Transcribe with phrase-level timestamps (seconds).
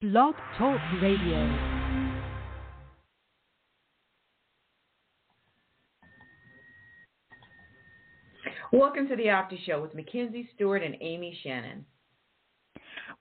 [0.00, 1.58] Blog Talk Radio.
[8.72, 11.84] Welcome to the Opti Show with Mackenzie Stewart and Amy Shannon.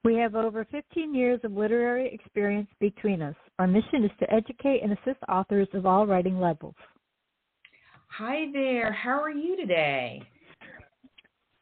[0.04, 3.36] We have over 15 years of literary experience between us.
[3.58, 6.76] Our mission is to educate and assist authors of all writing levels.
[8.10, 8.92] Hi there.
[8.94, 10.22] How are you today?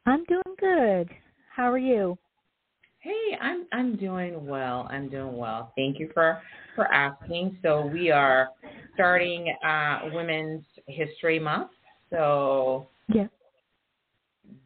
[0.04, 1.08] I'm doing good.
[1.54, 2.18] How are you?
[3.06, 4.88] Hey, I'm I'm doing well.
[4.90, 5.72] I'm doing well.
[5.76, 6.42] Thank you for
[6.74, 7.56] for asking.
[7.62, 8.48] So we are
[8.94, 11.70] starting uh, Women's History Month.
[12.10, 13.28] So yeah,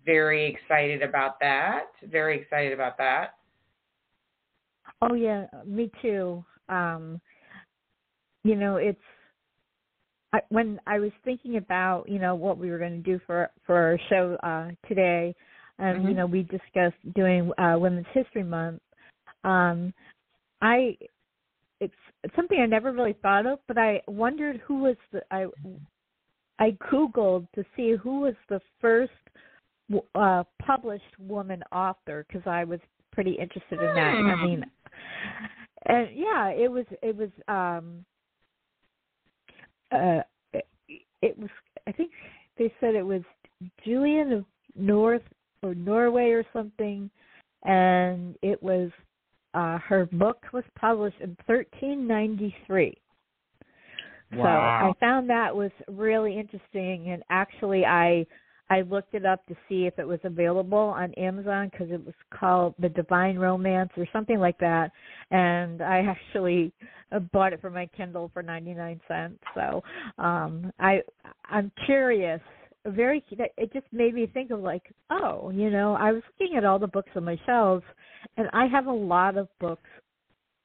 [0.07, 1.89] very excited about that.
[2.11, 3.35] Very excited about that.
[5.03, 6.43] Oh yeah, me too.
[6.71, 7.21] Um,
[8.43, 8.99] you know, it's
[10.33, 13.51] I, when I was thinking about you know what we were going to do for
[13.67, 15.35] for our show uh, today,
[15.81, 16.09] and mm-hmm.
[16.09, 18.81] you know we discussed doing uh, Women's History Month.
[19.45, 19.93] Um,
[20.61, 20.97] I
[21.81, 25.47] it's, it's something I never really thought of, but I wondered who was the I
[26.59, 29.13] I googled to see who was the first
[30.15, 32.81] uh, published woman author because I was
[33.13, 34.15] pretty interested in that.
[34.15, 34.45] I hmm.
[34.45, 34.65] mean,
[35.87, 38.05] and yeah, it was it was um
[39.91, 40.23] uh
[40.53, 40.67] it,
[41.23, 41.49] it was
[41.87, 42.11] I think
[42.59, 43.23] they said it was
[43.85, 44.45] Julian of
[44.77, 45.23] North
[45.63, 47.11] or Norway or something,
[47.65, 48.91] and it was
[49.55, 52.97] uh her book was published in 1393.
[54.33, 54.45] Wow.
[54.45, 58.27] So I found that was really interesting, and actually I
[58.71, 62.15] I looked it up to see if it was available on Amazon because it was
[62.33, 64.93] called The Divine Romance or something like that,
[65.33, 66.73] and I actually
[67.11, 69.41] uh, bought it for my Kindle for ninety nine cents.
[69.55, 69.83] So
[70.19, 71.03] um, I
[71.47, 72.41] I'm curious.
[72.87, 76.65] Very, it just made me think of like, oh, you know, I was looking at
[76.65, 77.85] all the books on my shelves,
[78.37, 79.89] and I have a lot of books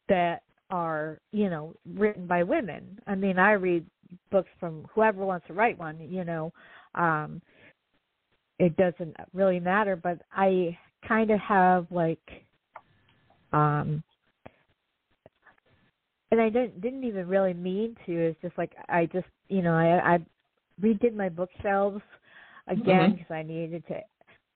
[0.08, 3.00] that are, you know, written by women.
[3.06, 3.86] I mean, I read
[4.32, 6.54] books from whoever wants to write one, you know.
[6.96, 7.42] Um,
[8.60, 10.78] it doesn't really matter but i
[11.08, 12.46] kind of have like
[13.54, 14.04] um
[16.32, 19.74] and i didn't didn't even really mean to it's just like i just you know
[19.74, 20.26] i i
[20.82, 22.02] redid my bookshelves
[22.68, 23.34] again because mm-hmm.
[23.34, 24.00] i needed to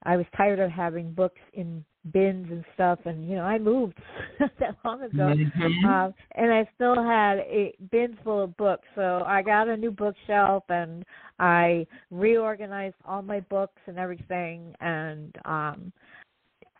[0.03, 3.97] i was tired of having books in bins and stuff and you know i moved
[4.39, 5.85] that long ago mm-hmm.
[5.85, 9.91] um and i still had a bins full of books so i got a new
[9.91, 11.03] bookshelf and
[11.39, 15.91] i reorganized all my books and everything and um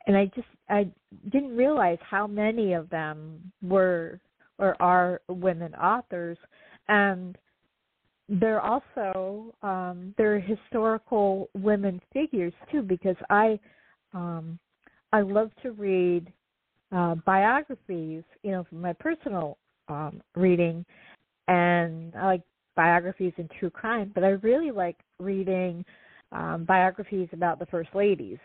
[0.08, 0.88] and i just i
[1.32, 4.20] didn't realize how many of them were
[4.58, 6.38] or are women authors
[6.88, 7.38] and
[8.30, 13.60] they're also um they're historical women figures too because i
[14.14, 14.60] um
[15.12, 16.32] I love to read
[16.92, 19.58] uh, biographies, you know, from my personal
[19.88, 20.86] um, reading,
[21.48, 22.42] and I like
[22.76, 25.84] biographies and true crime, but I really like reading
[26.32, 28.38] um, biographies about the first ladies.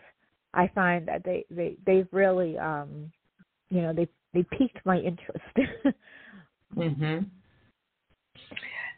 [0.53, 3.11] I find that they they they've really um,
[3.69, 5.45] you know they they piqued my interest.
[6.75, 7.25] mhm.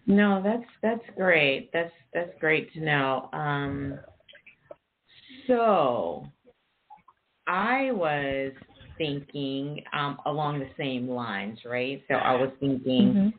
[0.08, 1.70] No, that's that's great.
[1.74, 3.30] That's that's great to know.
[3.34, 4.00] Um,
[5.48, 6.26] so
[7.46, 8.54] I was
[8.98, 12.02] thinking um, along the same lines, right?
[12.08, 13.34] So I was thinking,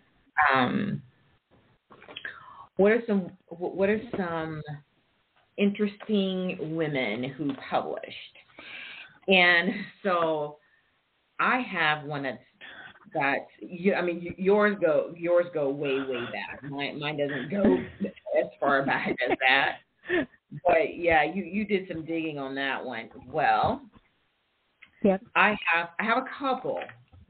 [0.53, 0.59] mm-hmm.
[0.59, 1.03] um,
[2.77, 4.63] what are some what are some
[5.57, 8.05] interesting women who published?
[9.27, 9.71] And
[10.03, 10.59] so
[11.41, 12.39] I have one that's
[13.15, 16.63] that you, I mean yours go yours go way way back.
[16.63, 17.63] Mine mine doesn't go
[18.41, 19.79] as far back as that.
[20.65, 23.09] But yeah, you you did some digging on that one.
[23.31, 23.83] Well,
[25.03, 25.23] Yep.
[25.37, 26.81] I have I have a couple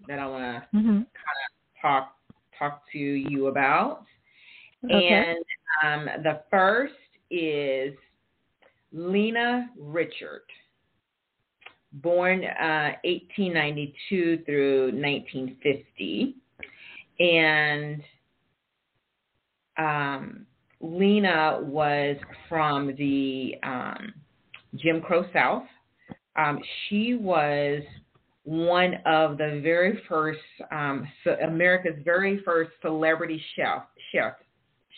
[0.07, 0.89] that I want to mm-hmm.
[0.89, 2.15] kind of talk
[2.59, 4.05] talk to you about.
[4.85, 5.35] Okay.
[5.83, 6.95] And um, the first
[7.31, 7.95] is
[8.93, 10.43] Lena Richard,
[11.93, 16.35] born uh, 1892 through 1950.
[17.21, 18.03] And
[19.79, 20.47] um,
[20.81, 22.17] Lena was
[22.49, 24.13] from the um,
[24.77, 25.65] Jim Crow South.
[26.37, 27.83] Um, she was
[28.45, 30.39] one of the very first,
[30.71, 33.83] um, so America's very first celebrity chef,
[34.13, 34.35] chef,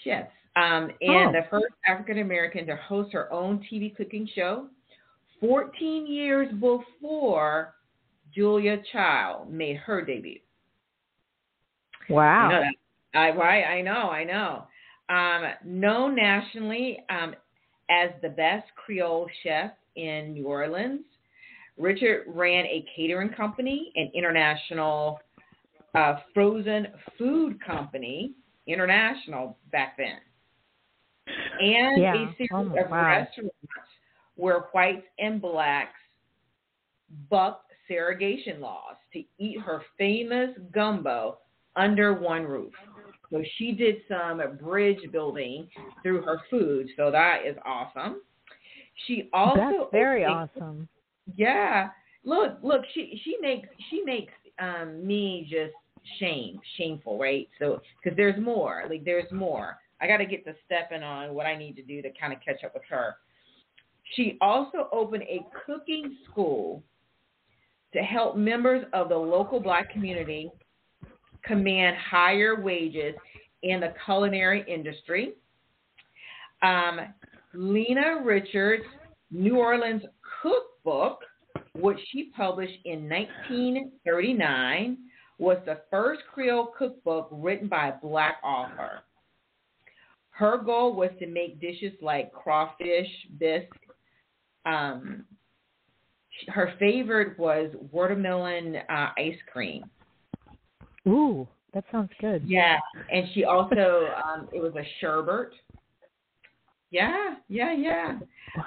[0.05, 1.33] chefs, um, and oh.
[1.33, 4.67] the first African American to host her own TV cooking show.
[5.41, 7.75] 14 years before
[8.35, 10.39] Julia Child made her debut.
[12.09, 12.49] Wow.
[12.51, 12.71] You know
[13.15, 14.67] I, right, I know, I know.
[15.09, 17.35] Um, known nationally um,
[17.91, 21.01] as the best Creole chef in New Orleans,
[21.77, 25.19] Richard ran a catering company, an international
[25.95, 26.89] uh, frozen
[27.19, 28.33] food company,
[28.69, 30.19] international back then,
[31.61, 32.15] and yeah.
[32.15, 33.09] a series oh, of wow.
[33.09, 33.57] restaurants
[34.41, 35.99] where whites and blacks
[37.29, 41.39] bucked segregation laws to eat her famous gumbo
[41.77, 42.73] under one roof.
[43.31, 45.69] So she did some bridge building
[46.03, 46.89] through her food.
[46.97, 48.23] So that is awesome.
[49.07, 50.89] She also That's very awesome.
[51.37, 51.91] Yeah.
[52.25, 55.75] Look, look, she she makes she makes um me just
[56.19, 57.49] shame, shameful, right?
[57.59, 58.85] So cuz there's more.
[58.89, 59.79] Like there's more.
[60.01, 62.41] I got to get to stepping on what I need to do to kind of
[62.41, 63.17] catch up with her.
[64.15, 66.83] She also opened a cooking school
[67.93, 70.51] to help members of the local black community
[71.45, 73.15] command higher wages
[73.63, 75.35] in the culinary industry.
[76.63, 77.01] Um,
[77.55, 78.85] Lena Richards'
[79.31, 80.03] New Orleans
[80.43, 81.21] Cookbook,
[81.75, 84.99] which she published in 1939,
[85.39, 89.01] was the first Creole cookbook written by a black author.
[90.31, 93.09] Her goal was to make dishes like crawfish,
[93.39, 93.67] bisque.
[94.67, 95.25] Um,
[96.49, 99.85] her favorite was watermelon uh, ice cream.
[101.07, 102.43] Ooh, that sounds good.
[102.47, 102.79] Yeah,
[103.13, 105.51] and she also um, it was a sherbet.
[106.91, 108.19] Yeah, yeah, yeah.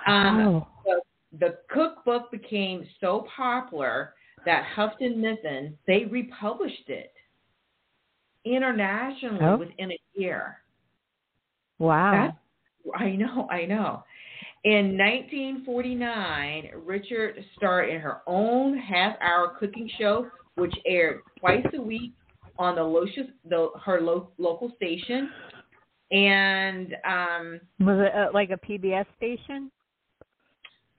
[0.08, 0.56] Um, wow.
[0.58, 4.14] Um, the, the cookbook became so popular
[4.46, 7.14] that Houghton Mifflin they republished it
[8.46, 9.58] internationally oh.
[9.58, 10.58] within a year.
[11.80, 12.12] Wow.
[12.12, 14.04] That's, I know, I know.
[14.66, 22.14] In 1949, Richard starred in her own half-hour cooking show, which aired twice a week
[22.58, 25.30] on the, Locious, the her lo- local station.
[26.12, 29.70] And um, was it uh, like a PBS station?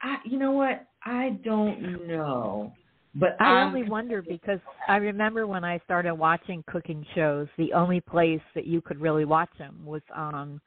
[0.03, 0.87] I, you know what?
[1.05, 2.73] I don't know.
[3.15, 4.59] But I um, only wonder because
[4.89, 9.25] I remember when I started watching cooking shows, the only place that you could really
[9.25, 10.61] watch them was on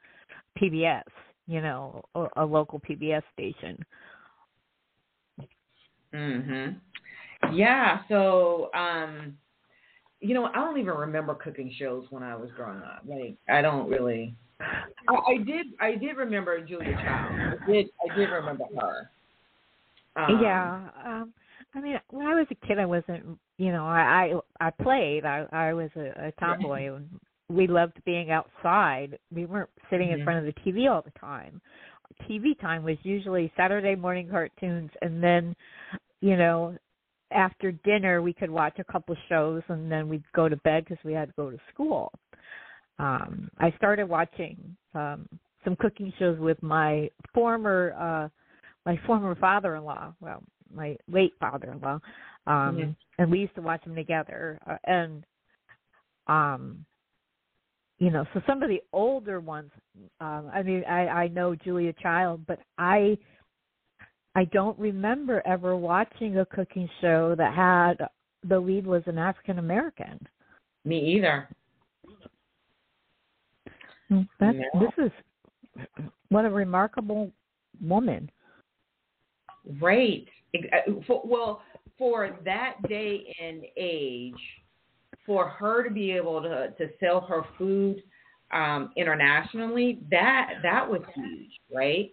[0.60, 1.02] PBS,
[1.48, 3.84] you know, a, a local PBS station.
[6.14, 6.76] Mhm.
[7.52, 9.36] Yeah, so um
[10.20, 13.02] you know, I don't even remember cooking shows when I was growing up.
[13.06, 14.34] Like I don't really
[15.08, 17.58] I, I did I did remember Julia Child.
[17.62, 19.10] I did I did remember her.
[20.16, 20.88] Um, yeah.
[21.04, 21.32] Um
[21.74, 25.24] I mean, when I was a kid, I wasn't, you know, I I, I played.
[25.24, 27.08] I I was a, a tomboy, and
[27.48, 29.18] we loved being outside.
[29.34, 30.20] We weren't sitting mm-hmm.
[30.20, 31.60] in front of the TV all the time.
[32.28, 35.54] TV time was usually Saturday morning cartoons, and then,
[36.20, 36.76] you know,
[37.30, 41.02] after dinner we could watch a couple shows, and then we'd go to bed because
[41.04, 42.12] we had to go to school.
[42.98, 45.28] Um, I started watching um,
[45.64, 48.28] some cooking shows with my former uh,
[48.84, 50.14] my former father-in-law.
[50.20, 50.42] Well,
[50.74, 52.00] my late father-in-law,
[52.46, 52.90] um, mm-hmm.
[53.18, 54.58] and we used to watch them together.
[54.66, 55.24] Uh, and
[56.26, 56.84] um,
[57.98, 59.70] you know, so some of the older ones.
[60.20, 63.18] Um, I mean, I I know Julia Child, but I
[64.34, 68.06] I don't remember ever watching a cooking show that had
[68.48, 70.18] the lead was an African American.
[70.84, 71.48] Me either.
[74.08, 74.80] Hmm, that no.
[74.80, 75.96] this is
[76.28, 77.32] what a remarkable
[77.80, 78.30] woman.
[79.80, 80.26] Right.
[80.54, 80.92] Uh,
[81.24, 81.62] well,
[81.98, 84.34] for that day and age,
[85.28, 88.02] for her to be able to to sell her food
[88.50, 92.10] um, internationally, that that was huge, right?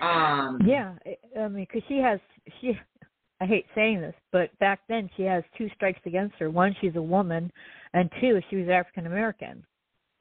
[0.00, 0.92] Um, yeah,
[1.40, 2.20] I mean, because she has
[2.60, 2.78] she.
[3.40, 6.50] I hate saying this, but back then she has two strikes against her.
[6.50, 7.50] One, she's a woman,
[7.92, 9.64] and two, she was African American.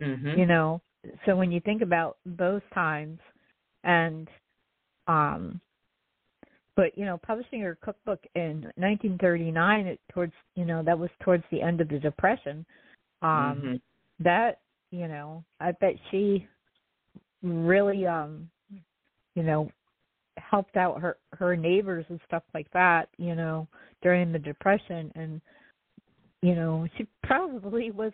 [0.02, 0.40] Mm-hmm.
[0.40, 0.82] You know,
[1.26, 3.20] so when you think about those times,
[3.84, 4.28] and
[5.08, 5.60] um,
[6.76, 11.44] but you know publishing her cookbook in 1939 it, towards you know that was towards
[11.52, 12.66] the end of the depression
[13.22, 13.76] um mm-hmm.
[14.20, 14.60] that
[14.92, 16.48] you know i bet she
[17.42, 18.50] really um
[19.36, 19.70] you know
[20.38, 23.68] helped out her her neighbors and stuff like that you know
[24.02, 25.42] during the depression and
[26.42, 28.12] you know she probably was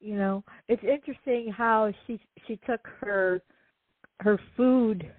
[0.00, 3.40] you know it's interesting how she she took her
[4.20, 5.10] her food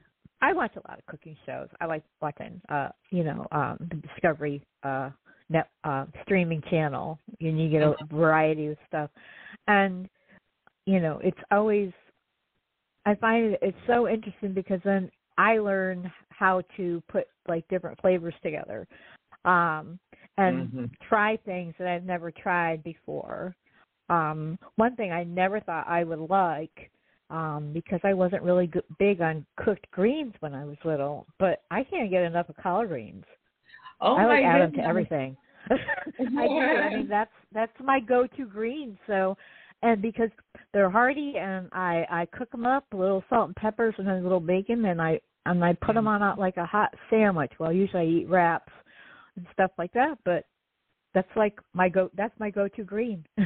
[0.41, 1.67] I watch a lot of cooking shows.
[1.79, 5.09] I like watching, uh, you know, um, the Discovery uh,
[5.49, 9.09] net uh, streaming channel, and you get a variety of stuff.
[9.67, 10.09] And
[10.85, 11.91] you know, it's always
[13.05, 17.99] I find it, it's so interesting because then I learn how to put like different
[18.01, 18.87] flavors together,
[19.45, 19.99] um,
[20.37, 20.85] and mm-hmm.
[21.07, 23.55] try things that I've never tried before.
[24.09, 26.91] Um, one thing I never thought I would like
[27.29, 31.63] um because I wasn't really good, big on cooked greens when I was little, but
[31.71, 33.23] I can't get enough of collard greens.
[34.01, 35.37] Oh I like add them to everything.
[35.69, 36.59] I do.
[36.59, 38.97] I mean that's that's my go-to green.
[39.07, 39.35] So,
[39.81, 40.29] and because
[40.73, 44.21] they're hearty and I I cook them up, a little salt and peppers and a
[44.21, 47.51] little bacon, and I and I put them on a, like a hot sandwich.
[47.59, 48.73] Well, usually I eat wraps
[49.35, 50.45] and stuff like that, but
[51.13, 52.09] that's like my go.
[52.15, 53.25] That's my go-to green.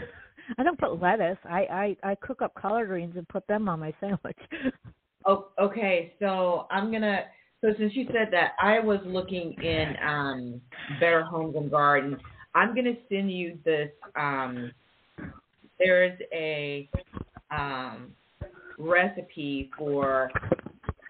[0.58, 1.38] I don't put lettuce.
[1.46, 4.38] I I I cook up collard greens and put them on my sandwich.
[5.26, 6.14] oh, okay.
[6.20, 7.26] So I'm gonna.
[7.62, 10.62] So since you said that, I was looking in um,
[11.00, 12.18] Better Homes and Gardens.
[12.56, 13.90] I'm gonna send you this.
[14.16, 14.72] Um,
[15.78, 16.90] there's a
[17.52, 18.12] um,
[18.78, 20.32] recipe for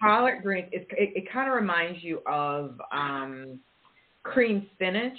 [0.00, 0.68] collard greens.
[0.72, 3.60] It, it, it kind of reminds you of um,
[4.22, 5.18] cream spinach.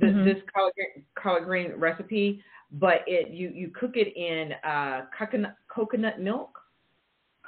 [0.00, 0.24] This, mm-hmm.
[0.24, 0.74] this collard,
[1.20, 6.50] collard green recipe, but it you you cook it in uh, coconut coconut milk.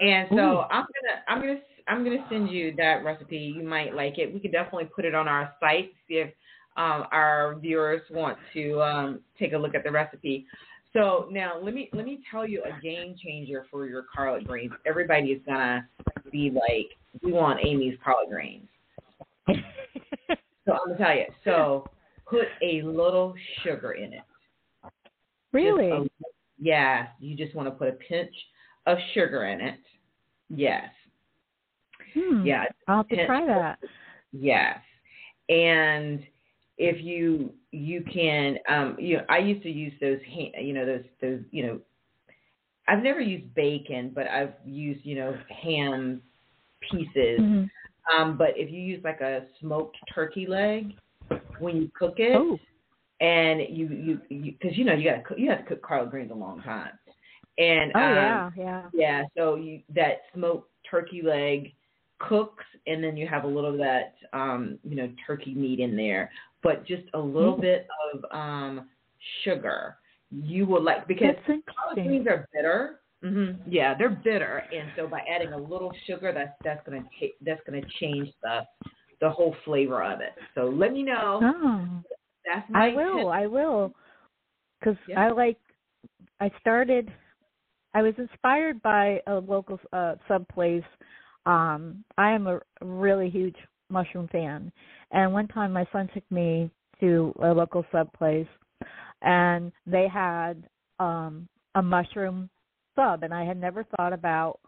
[0.01, 0.61] And so Ooh.
[0.61, 3.55] I'm gonna I'm gonna I'm gonna send you that recipe.
[3.57, 4.33] You might like it.
[4.33, 5.93] We could definitely put it on our site.
[6.09, 6.31] See if
[6.77, 10.47] um, our viewers want to um, take a look at the recipe.
[10.93, 14.73] So now let me let me tell you a game changer for your collard greens.
[14.87, 15.87] Everybody is gonna
[16.33, 18.67] be like, we want Amy's collard greens.
[19.49, 21.27] so I'm gonna tell you.
[21.45, 21.85] So
[22.31, 24.23] put a little sugar in it.
[25.53, 25.91] Really?
[25.91, 26.05] A,
[26.59, 27.09] yeah.
[27.19, 28.35] You just want to put a pinch
[28.87, 29.81] of sugar in it.
[30.49, 30.89] Yes.
[32.15, 32.47] Hmm.
[32.47, 32.65] Yeah.
[32.89, 33.79] I'll have to try that.
[34.33, 34.79] Yes.
[35.49, 36.23] And
[36.81, 40.19] if you you can um you know I used to use those
[40.59, 41.81] you know those those you know
[42.89, 46.23] I've never used bacon but I've used you know ham
[46.91, 48.21] pieces mm-hmm.
[48.21, 50.95] um but if you use like a smoked turkey leg
[51.59, 52.59] when you cook it oh.
[53.21, 56.11] and you you because you, you, know you got to you have to cook collard
[56.11, 56.93] greens a long time,
[57.59, 58.51] and oh um, yeah.
[58.57, 61.73] yeah yeah so you that smoked turkey leg
[62.21, 65.97] cooks and then you have a little of that um you know turkey meat in
[65.97, 66.31] there.
[66.63, 67.63] But just a little mm.
[67.63, 68.89] bit of um
[69.45, 69.97] sugar.
[70.31, 72.97] You will like because collard greens are bitter.
[73.25, 73.71] Mm-hmm.
[73.71, 74.63] yeah they're bitter.
[74.73, 78.61] And so by adding a little sugar that's that's gonna ta- that's gonna change the
[79.21, 82.11] the whole flavor of it so let me know oh.
[82.45, 83.19] That's my I will.
[83.19, 83.27] tip.
[83.27, 83.93] I will.
[84.79, 85.21] Because yeah.
[85.21, 85.59] I like.
[86.41, 87.11] I started.
[87.95, 90.85] I was inspired by a local uh, sub place.
[91.47, 93.57] Um, I am a really huge
[93.89, 94.71] mushroom fan,
[95.11, 98.47] and one time my son took me to a local sub place,
[99.23, 100.65] and they had
[100.99, 102.49] um a mushroom
[102.95, 104.61] sub, and I had never thought about,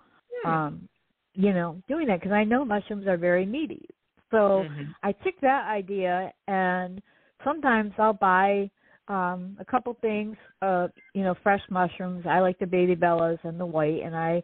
[0.42, 0.48] hmm.
[0.48, 0.88] um,
[1.34, 3.86] you know, doing that because I know mushrooms are very meaty.
[4.32, 4.90] So mm-hmm.
[5.04, 7.00] I took that idea and
[7.44, 8.68] sometimes I'll buy
[9.08, 13.58] um a couple things uh you know fresh mushrooms i like the baby bellas and
[13.58, 14.40] the white and i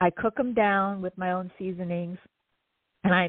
[0.00, 2.16] i cook them down with my own seasonings
[3.04, 3.28] and i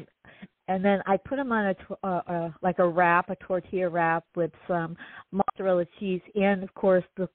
[0.68, 4.24] and then i put them on a uh, uh like a wrap a tortilla wrap
[4.36, 4.96] with some
[5.32, 7.28] mozzarella cheese and of course the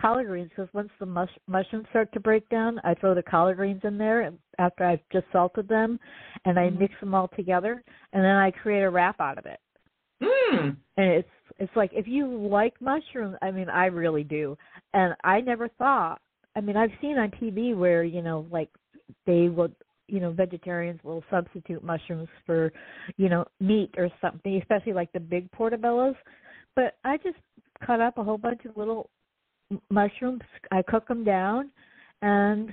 [0.00, 3.56] collard greens because once the mush, mushrooms start to break down i throw the collard
[3.56, 5.98] greens in there after i've just salted them
[6.44, 6.80] and i mm-hmm.
[6.80, 9.60] mix them all together and then i create a wrap out of it
[10.22, 10.76] Mm.
[10.96, 11.28] And it's
[11.58, 14.56] it's like if you like mushrooms, I mean, I really do.
[14.94, 16.20] And I never thought.
[16.56, 18.68] I mean, I've seen on TV where you know, like
[19.26, 19.74] they would,
[20.08, 22.72] you know, vegetarians will substitute mushrooms for,
[23.16, 26.16] you know, meat or something, especially like the big portobellos.
[26.76, 27.38] But I just
[27.84, 29.10] cut up a whole bunch of little
[29.90, 30.42] mushrooms.
[30.70, 31.70] I cook them down,
[32.22, 32.72] and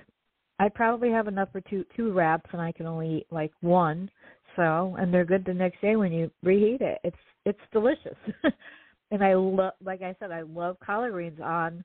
[0.60, 4.10] I probably have enough for two two wraps, and I can only eat like one.
[4.56, 7.00] So, and they're good the next day when you reheat it.
[7.04, 8.18] It's it's delicious.
[9.12, 11.84] and I love, like I said, I love collard greens on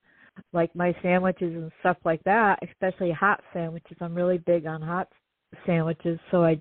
[0.54, 3.98] like my sandwiches and stuff like that, especially hot sandwiches.
[4.00, 5.08] I'm really big on hot
[5.66, 6.60] sandwiches, so I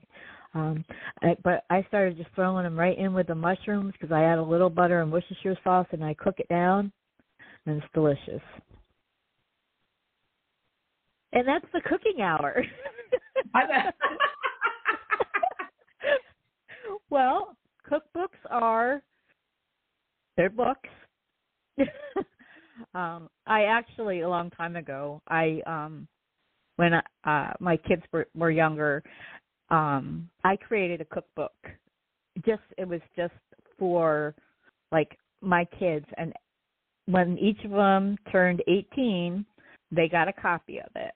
[0.53, 0.83] um
[1.21, 4.37] I, but I started just throwing them right in with the mushrooms because I add
[4.37, 6.91] a little butter and Worcestershire sauce and I cook it down
[7.65, 8.41] and it's delicious.
[11.33, 12.63] And that's the cooking hour.
[17.09, 17.55] well,
[17.89, 19.01] cookbooks are
[20.37, 20.89] they're books.
[22.93, 26.07] um, I actually a long time ago, I um,
[26.77, 29.03] when uh, my kids were, were younger,
[29.69, 31.53] um, I created a cookbook.
[32.45, 33.33] Just it was just
[33.77, 34.33] for
[34.91, 36.33] like my kids and
[37.11, 39.45] when each of them turned 18
[39.91, 41.11] they got a copy of it.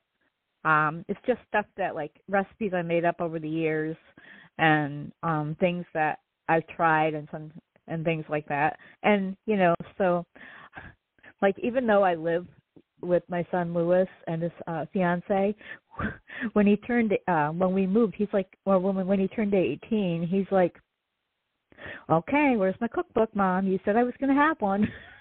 [0.66, 3.96] Um it's just stuff that like recipes i made up over the years
[4.58, 7.52] and um things that i've tried and some
[7.88, 8.78] and things like that.
[9.04, 10.26] And you know so
[11.42, 12.46] like even though i live
[13.02, 15.56] with my son Lewis and his uh fiance
[16.54, 20.28] when he turned uh when we moved he's like well when when he turned 18
[20.30, 20.76] he's like
[22.10, 23.68] okay where's my cookbook mom?
[23.68, 24.88] You said i was going to have one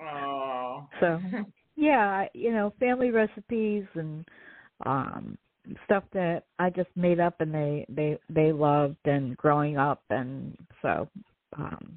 [0.00, 1.20] oh so
[1.76, 4.24] yeah you know family recipes and
[4.86, 5.36] um
[5.84, 10.56] stuff that i just made up and they they they loved and growing up and
[10.82, 11.08] so
[11.56, 11.96] um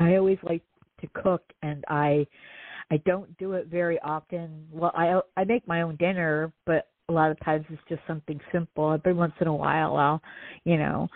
[0.00, 0.62] i always like
[1.00, 2.26] to cook and i
[2.90, 4.66] I don't do it very often.
[4.72, 8.40] Well, I I make my own dinner, but a lot of times it's just something
[8.52, 8.92] simple.
[8.92, 10.22] Every once in a while, I'll,
[10.64, 11.08] you know,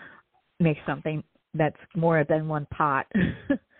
[0.59, 3.07] make something that's more than one pot.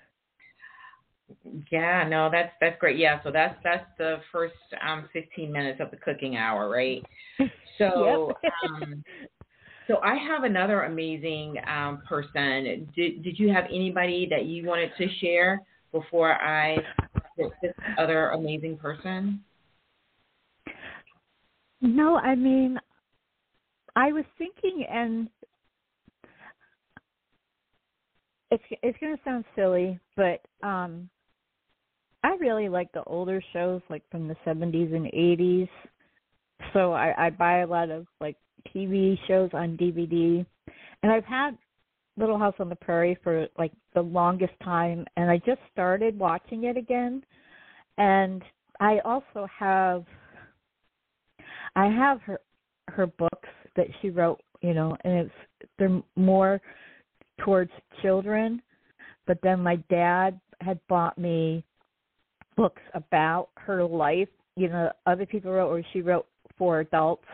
[1.72, 2.98] yeah, no, that's that's great.
[2.98, 4.54] Yeah, so that's that's the first
[4.86, 7.04] um 15 minutes of the cooking hour, right?
[7.80, 9.04] So um
[9.88, 12.88] so I have another amazing um person.
[12.96, 15.60] Did did you have anybody that you wanted to share
[15.92, 16.78] before I
[17.38, 19.44] this other amazing person?
[21.82, 22.80] No, I mean,
[23.96, 25.30] I was thinking, and
[28.52, 31.10] it's it's going to sound silly, but um,
[32.24, 35.70] I really like the older shows, like from the '70s and '80s.
[36.74, 38.38] So I, I buy a lot of like
[38.74, 40.46] TV shows on DVD,
[41.04, 41.58] and I've had
[42.18, 46.66] Little House on the Prairie for like the longest time and I just started watching
[46.66, 47.24] it again.
[47.98, 48.44] And
[48.80, 50.06] I also have
[51.76, 52.40] I have her
[52.90, 56.62] her books that she wrote, you know, and it's they're more
[57.40, 58.62] towards children,
[59.26, 61.64] but then my dad had bought me
[62.56, 67.26] books about her life, you know, other people wrote or she wrote for adults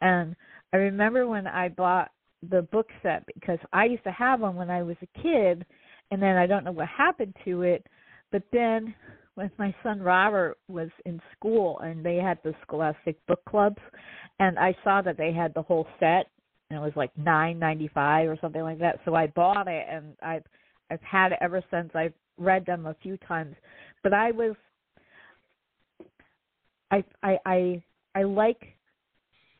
[0.00, 0.34] and
[0.72, 2.10] I remember when I bought
[2.50, 5.64] the book set because I used to have one when I was a kid,
[6.10, 7.86] and then I don't know what happened to it.
[8.32, 8.94] But then
[9.34, 13.78] when my son Robert was in school and they had the Scholastic book clubs,
[14.40, 16.26] and I saw that they had the whole set,
[16.70, 18.98] and it was like nine ninety five or something like that.
[19.04, 20.44] So I bought it, and I've
[20.90, 21.90] I've had it ever since.
[21.94, 23.54] I've read them a few times,
[24.04, 24.54] but I was
[26.92, 27.82] I I I
[28.14, 28.62] I like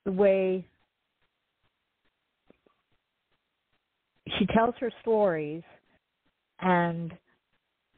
[0.05, 0.65] the way
[4.39, 5.63] she tells her stories.
[6.61, 7.13] And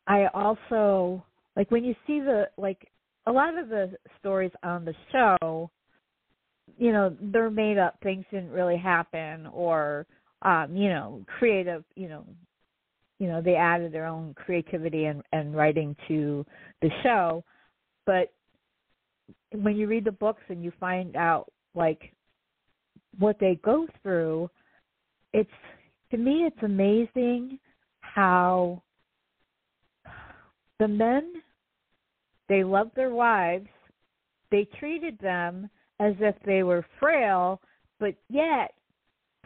[0.06, 1.22] I also
[1.56, 2.88] like when you see the like
[3.26, 5.70] a lot of the stories on the show
[6.78, 10.06] you know they're made up things didn't really happen or
[10.42, 12.24] um you know creative you know
[13.18, 16.44] you know they added their own creativity and and writing to
[16.82, 17.44] the show.
[18.04, 18.32] But
[19.52, 22.12] when you read the books and you find out like
[23.18, 24.50] what they go through
[25.32, 25.50] it's
[26.10, 27.58] to me, it's amazing
[28.00, 28.82] how
[30.78, 31.32] the men
[32.48, 33.68] they loved their wives,
[34.50, 37.60] they treated them as if they were frail,
[37.98, 38.72] but yet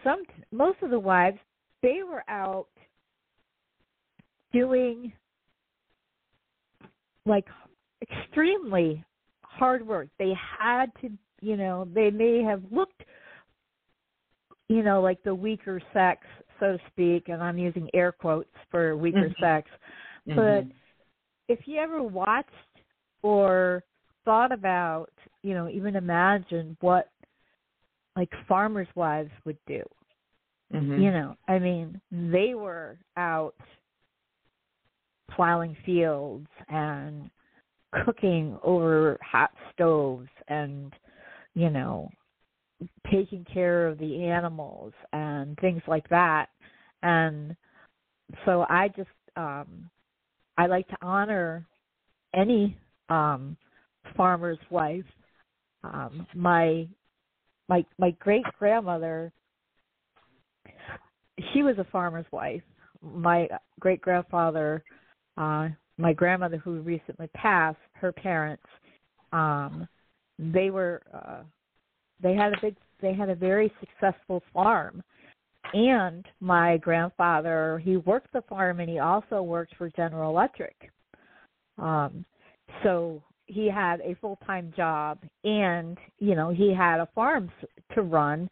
[0.05, 1.39] some most of the wives
[1.83, 2.69] they were out
[4.53, 5.13] doing
[7.27, 7.47] like
[8.03, 9.05] extremely
[9.43, 10.09] hard work.
[10.19, 11.11] They had to,
[11.41, 13.03] you know, they may have looked
[14.71, 16.25] you know, like the weaker sex
[16.61, 19.43] so to speak, and I'm using air quotes for weaker mm-hmm.
[19.43, 19.69] sex.
[20.29, 20.37] Mm-hmm.
[20.37, 20.77] But
[21.53, 22.51] if you ever watched
[23.23, 23.83] or
[24.25, 25.11] thought about,
[25.43, 27.09] you know, even imagine what
[28.15, 29.83] like farmers' wives would do.
[30.73, 31.03] Mm-hmm.
[31.03, 33.57] You know, I mean, they were out
[35.37, 37.31] plowing fields and
[38.05, 40.93] cooking over hot stoves and
[41.55, 42.09] you know
[43.11, 46.47] taking care of the animals and things like that.
[47.03, 47.57] And
[48.45, 49.91] so i just um
[50.57, 51.67] i like to honor
[52.35, 52.77] any
[53.09, 53.57] um
[54.17, 55.05] farmer's wife.
[55.83, 56.87] Um my
[57.69, 59.33] my my great grandmother
[61.53, 62.63] she was a farmer's wife.
[63.03, 64.85] My great grandfather
[65.37, 68.63] uh my grandmother who recently passed her parents
[69.33, 69.87] um
[70.39, 71.43] they were uh
[72.23, 75.03] they had a big they had a very successful farm.
[75.73, 80.91] And my grandfather he worked the farm and he also worked for general electric.
[81.79, 82.25] Um
[82.83, 87.51] so he had a full time job and you know he had a farm
[87.95, 88.49] to run.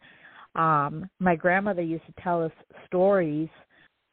[0.55, 2.51] Um my grandmother used to tell us
[2.87, 3.49] stories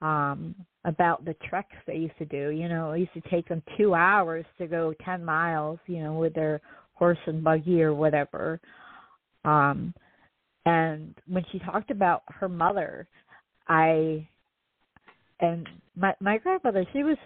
[0.03, 0.55] um
[0.87, 2.51] about the treks they used to do.
[2.51, 5.79] You know, it used to take them two hours to go ten miles.
[5.87, 6.61] You know, with their
[6.95, 8.59] horse and buggy or whatever.
[9.45, 9.93] Um,
[10.65, 13.07] and when she talked about her mother,
[13.69, 14.27] I
[15.41, 17.19] and my my grandmother, she was.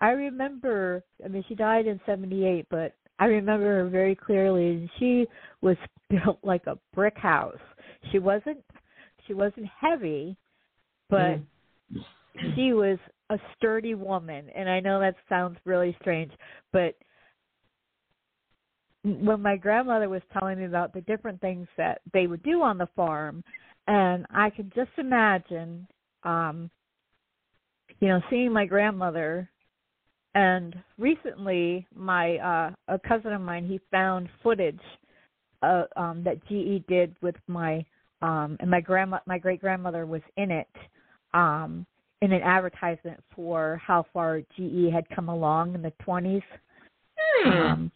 [0.00, 1.02] I remember.
[1.24, 4.68] I mean, she died in '78, but I remember her very clearly.
[4.68, 5.26] And she
[5.60, 5.76] was
[6.10, 7.58] built like a brick house.
[8.12, 8.62] She wasn't.
[9.26, 10.36] She wasn't heavy,
[11.10, 11.42] but mm.
[12.54, 12.98] She was
[13.30, 14.48] a sturdy woman.
[14.54, 16.32] And I know that sounds really strange,
[16.72, 16.94] but
[19.04, 22.78] when my grandmother was telling me about the different things that they would do on
[22.78, 23.42] the farm
[23.86, 25.86] and i could just imagine
[26.24, 26.70] um
[28.00, 29.48] you know seeing my grandmother
[30.34, 34.80] and recently my uh a cousin of mine he found footage
[35.62, 37.84] uh um that GE did with my
[38.20, 40.68] um and my grandma my great grandmother was in it
[41.34, 41.86] um
[42.20, 46.42] in an advertisement for how far GE had come along in the 20s
[47.16, 47.48] hmm.
[47.48, 47.92] um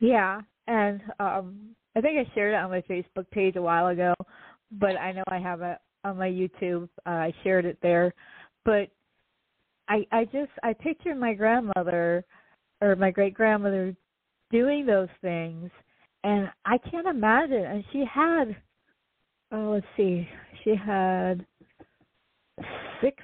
[0.00, 4.14] yeah, and um I think I shared it on my Facebook page a while ago,
[4.72, 6.88] but I know I have it on my YouTube.
[7.06, 8.12] Uh, I shared it there,
[8.64, 8.88] but
[9.88, 12.24] I I just I picture my grandmother
[12.80, 13.94] or my great grandmother
[14.50, 15.70] doing those things,
[16.24, 17.64] and I can't imagine.
[17.64, 18.56] And she had,
[19.52, 20.28] oh let's see,
[20.64, 21.46] she had
[23.04, 23.22] six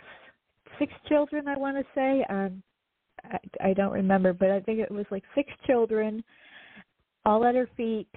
[0.78, 1.48] six children.
[1.48, 2.62] I want to say, um,
[3.24, 6.22] I, I don't remember, but I think it was like six children
[7.24, 8.08] all at her feet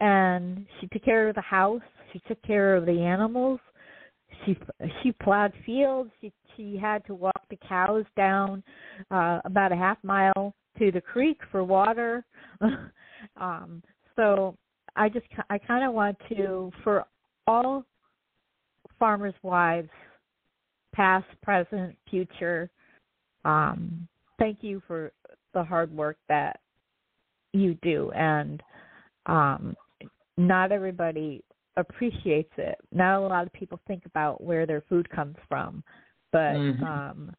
[0.00, 3.60] and she took care of the house she took care of the animals
[4.44, 4.56] she
[5.02, 8.62] she plowed fields she she had to walk the cows down
[9.10, 12.24] uh about a half mile to the creek for water
[13.36, 13.82] um
[14.16, 14.56] so
[14.96, 17.04] i just i kind of want to for
[17.46, 17.84] all
[18.98, 19.90] farmers wives
[20.94, 22.70] past present future
[23.44, 24.06] um
[24.38, 25.12] thank you for
[25.52, 26.60] the hard work that
[27.52, 28.62] you do and
[29.26, 29.76] um
[30.36, 31.42] not everybody
[31.76, 35.82] appreciates it not a lot of people think about where their food comes from
[36.32, 36.84] but mm-hmm.
[36.84, 37.34] um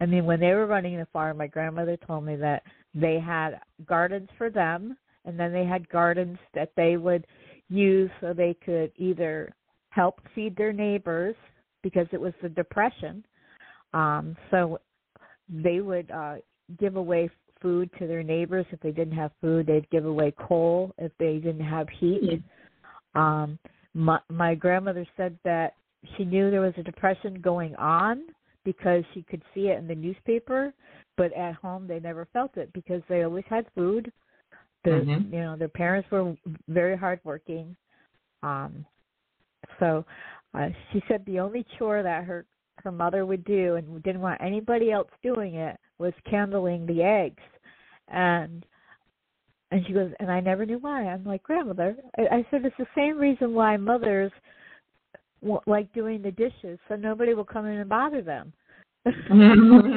[0.00, 2.62] i mean when they were running the farm my grandmother told me that
[2.94, 7.26] they had gardens for them and then they had gardens that they would
[7.68, 9.52] use so they could either
[9.90, 11.36] help feed their neighbors
[11.88, 13.24] because it was the depression
[13.94, 14.78] um so
[15.48, 16.36] they would uh
[16.78, 18.66] give away food to their neighbors.
[18.70, 22.42] If they didn't have food, they'd give away coal if they didn't have heat.
[23.14, 23.58] Um,
[23.94, 25.74] my, my grandmother said that
[26.16, 28.22] she knew there was a depression going on
[28.64, 30.72] because she could see it in the newspaper,
[31.16, 34.12] but at home they never felt it because they always had food.
[34.84, 35.34] The mm-hmm.
[35.34, 36.36] you know their parents were
[36.68, 37.74] very hardworking.
[38.42, 38.84] Um,
[39.80, 40.04] so
[40.54, 42.46] uh, she said the only chore that her
[42.84, 47.42] her mother would do and didn't want anybody else doing it was candling the eggs.
[48.08, 48.64] And
[49.70, 51.06] and she goes and i never knew why.
[51.06, 54.32] I'm like grandmother i, I said it's the same reason why mothers
[55.42, 58.52] w- like doing the dishes so nobody will come in and bother them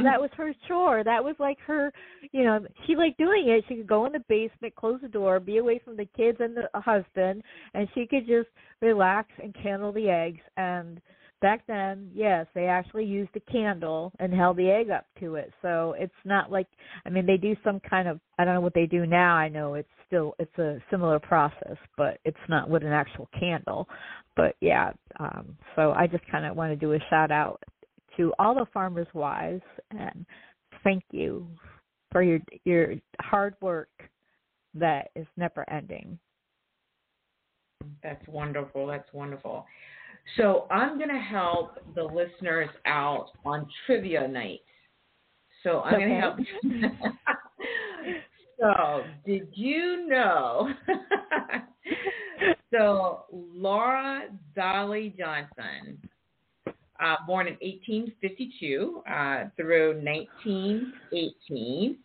[0.04, 1.91] that was her chore that was like her
[2.32, 5.39] you know she liked doing it she could go in the basement close the door
[5.39, 7.41] be away from the kids and the husband
[7.74, 8.50] and she could just
[8.82, 11.02] relax and candle the eggs and
[11.41, 15.52] back then, yes, they actually used a candle and held the egg up to it.
[15.62, 16.67] So it's not like
[17.06, 19.36] I mean they do some kind of I don't know what they do now.
[19.36, 23.89] I know it's still it's a similar process, but it's not with an actual candle.
[24.36, 27.62] But yeah, um so I just kind of want to do a shout out
[28.17, 30.26] to all the farmers wives and
[30.84, 31.47] thank you
[32.12, 33.89] for your your hard work
[34.74, 36.17] that is never ending.
[38.04, 38.88] That's wonderful.
[38.88, 39.65] That's wonderful.
[40.38, 44.62] So I'm going to help the listeners out on trivia night.
[45.63, 46.06] So I'm okay.
[46.06, 47.13] going to help.
[48.60, 50.69] so did you know?
[52.71, 55.97] so Laura Dolly Johnson,
[57.01, 61.97] uh, born in 1852 uh, through 1918.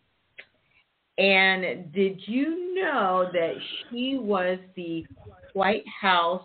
[1.19, 3.55] And did you know that
[3.91, 5.07] she was the
[5.55, 6.43] White House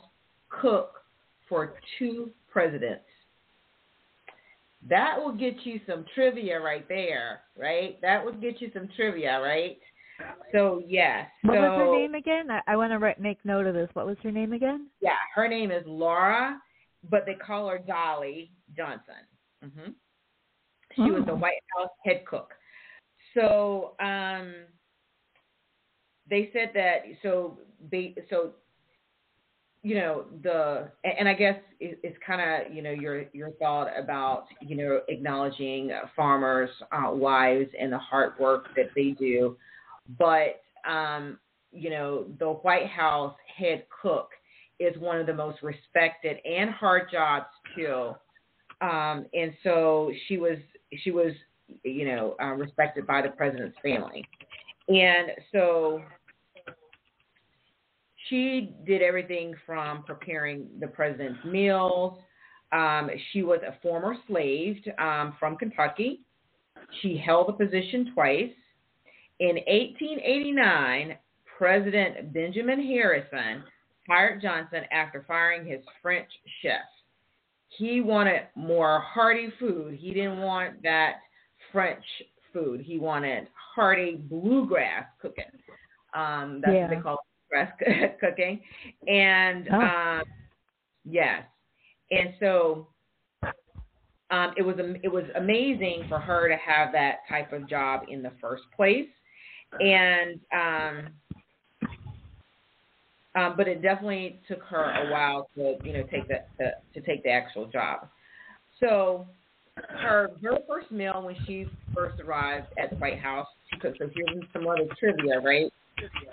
[0.50, 1.02] cook
[1.48, 3.04] for two presidents.
[4.90, 8.00] That will get you some trivia right there, right?
[8.02, 9.78] That will get you some trivia, right?
[10.52, 11.28] So yes.
[11.44, 12.50] What so, was her name again?
[12.50, 13.90] I, I want to make note of this.
[13.94, 14.88] What was her name again?
[15.02, 16.60] Yeah, her name is Laura,
[17.10, 19.26] but they call her Dolly Johnson.
[19.64, 19.92] Mm-hmm.
[20.96, 21.14] She oh.
[21.14, 21.36] was the oh.
[21.36, 22.52] White House head cook.
[23.34, 24.54] So um,
[26.30, 27.60] they said that so
[27.92, 28.52] they so
[29.84, 34.46] you know the and I guess it's kind of you know your your thought about
[34.62, 39.58] you know acknowledging farmers' uh, wives and the hard work that they do,
[40.20, 41.40] but um,
[41.72, 44.30] you know the White House head cook
[44.82, 48.14] is one of the most respected and hard jobs too,
[48.82, 50.58] um, and so she was
[51.04, 51.34] she was
[51.84, 54.26] you know uh, respected by the president's family,
[54.88, 56.02] and so
[58.28, 62.18] she did everything from preparing the president's meals.
[62.72, 66.22] Um, she was a former slave um, from Kentucky.
[67.02, 68.52] She held the position twice.
[69.40, 71.18] In 1889,
[71.58, 73.64] President Benjamin Harrison
[74.10, 76.30] hired Johnson after firing his French
[76.62, 76.82] chef.
[77.70, 79.98] He wanted more hearty food.
[80.00, 81.22] He didn't want that
[81.72, 82.04] French
[82.54, 82.82] food.
[82.82, 85.46] He wanted hearty bluegrass cooking.
[86.14, 86.82] Um, that's yeah.
[86.82, 87.18] what they call
[87.52, 88.62] express cooking,
[89.08, 89.80] and oh.
[89.80, 90.24] um,
[91.06, 91.44] yes,
[92.12, 92.88] and so
[94.30, 98.22] um, it was it was amazing for her to have that type of job in
[98.22, 99.08] the first place,
[99.80, 101.08] and um,
[103.36, 107.06] um, but it definitely took her a while to you know take the to, to
[107.06, 108.08] take the actual job.
[108.80, 109.28] So
[109.76, 113.48] her her first meal when she first arrived at the White House,
[113.80, 113.94] she.
[114.00, 115.72] So here's some other trivia, right?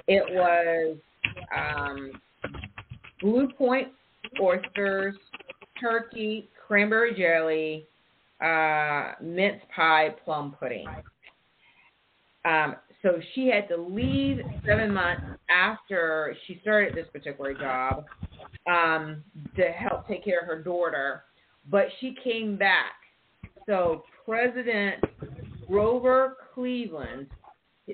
[0.07, 0.97] It was
[1.55, 2.13] um,
[3.21, 3.89] Blue Point
[4.41, 5.15] oysters,
[5.81, 7.87] turkey, cranberry jelly,
[8.45, 10.87] uh, mince pie, plum pudding.
[12.45, 18.05] Um, so she had to leave seven months after she started this particular job
[18.71, 19.23] um,
[19.57, 21.25] to help take care of her daughter,
[21.71, 22.93] but she came back.
[23.67, 25.05] So President
[25.69, 27.29] Grover Cleveland,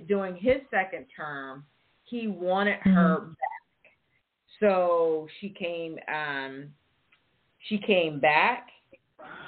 [0.08, 1.64] during his second term,
[2.04, 3.28] he wanted her mm-hmm.
[3.28, 3.36] back.
[4.60, 6.68] So she came um
[7.68, 8.68] she came back.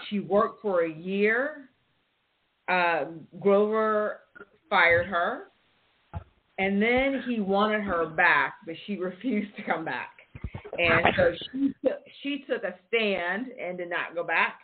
[0.08, 1.68] She worked for a year.
[2.68, 3.04] Uh,
[3.40, 4.20] Grover
[4.68, 5.44] fired her.
[6.58, 10.10] And then he wanted her back, but she refused to come back.
[10.78, 11.72] And so she
[12.22, 14.60] she took a stand and did not go back.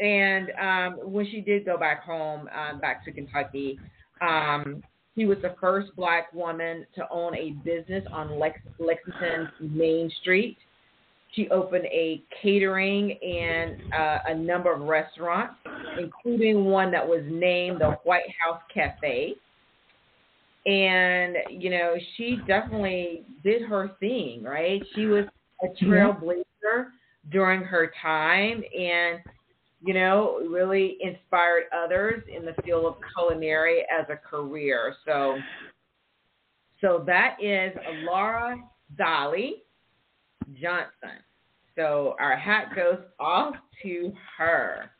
[0.00, 3.78] And um, when she did go back home, uh, back to Kentucky,
[4.20, 4.82] um,
[5.14, 10.56] she was the first black woman to own a business on Lex- Lexington Main Street.
[11.32, 15.54] She opened a catering and uh, a number of restaurants,
[15.98, 19.34] including one that was named the White House Cafe.
[20.66, 24.82] And, you know, she definitely did her thing, right?
[24.94, 25.24] She was
[25.62, 26.90] a trailblazer
[27.30, 28.62] during her time.
[28.78, 29.20] And,
[29.82, 34.94] you know, really inspired others in the field of culinary as a career.
[35.06, 35.38] So,
[36.82, 37.72] so that is
[38.04, 38.56] Laura
[38.98, 39.62] Dolly
[40.60, 41.22] Johnson.
[41.76, 44.90] So our hat goes off to her.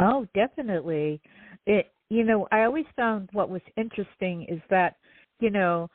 [0.00, 1.20] Oh, definitely.
[1.66, 4.96] It you know, I always found what was interesting is that,
[5.40, 5.88] you know,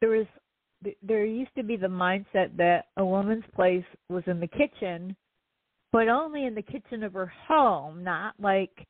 [0.00, 0.26] there was
[1.02, 5.16] there used to be the mindset that a woman's place was in the kitchen
[5.94, 8.84] but only in the kitchen of her home, not like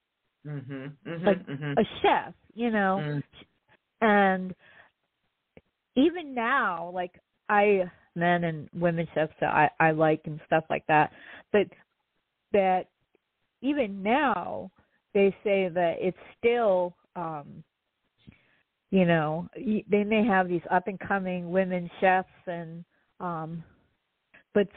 [0.47, 1.73] mm-hmm, mm-hmm, like mm-hmm.
[1.73, 2.99] a chef, you know.
[2.99, 3.23] Mm.
[4.01, 4.55] And
[5.97, 7.13] even now, like
[7.49, 11.11] I men and women chefs that I I like and stuff like that,
[11.53, 11.67] but
[12.53, 12.89] that
[13.63, 14.71] even now
[15.15, 17.63] they say that it's still um
[18.91, 22.85] you know they may have these up and coming women chefs and
[23.21, 23.63] um
[24.55, 24.69] but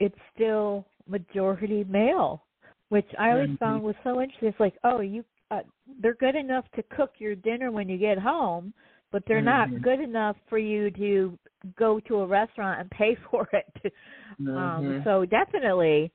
[0.00, 2.42] it's still majority male,
[2.88, 3.56] which I always mm-hmm.
[3.56, 4.48] found was so interesting.
[4.48, 5.60] It's like, oh, you uh,
[6.00, 8.72] they're good enough to cook your dinner when you get home,
[9.12, 9.74] but they're mm-hmm.
[9.74, 11.38] not good enough for you to
[11.76, 13.92] go to a restaurant and pay for it.
[14.40, 14.56] Um, mm-hmm.
[14.58, 16.10] Um, so definitely,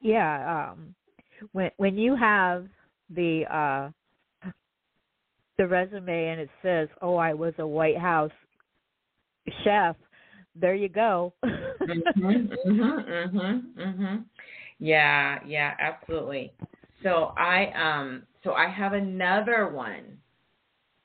[0.00, 0.70] yeah.
[0.72, 0.94] Um,
[1.52, 2.66] when when you have
[3.10, 4.50] the uh,
[5.58, 8.32] the resume and it says, "Oh, I was a White House
[9.64, 9.96] chef,"
[10.54, 11.32] there you go.
[11.44, 14.24] mhm, mhm, mhm, mhm.
[14.78, 16.52] Yeah, yeah, absolutely.
[17.02, 20.18] So I um so I have another one.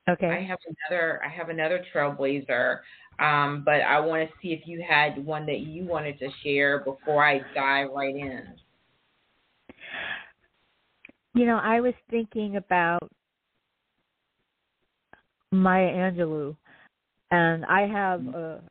[0.09, 0.27] Okay.
[0.27, 2.79] I have another I have another trailblazer.
[3.19, 6.79] Um, but I want to see if you had one that you wanted to share
[6.79, 8.41] before I dive right in.
[11.35, 13.09] You know, I was thinking about
[15.51, 16.55] Maya Angelou,
[17.29, 18.35] and I have mm-hmm.
[18.35, 18.61] a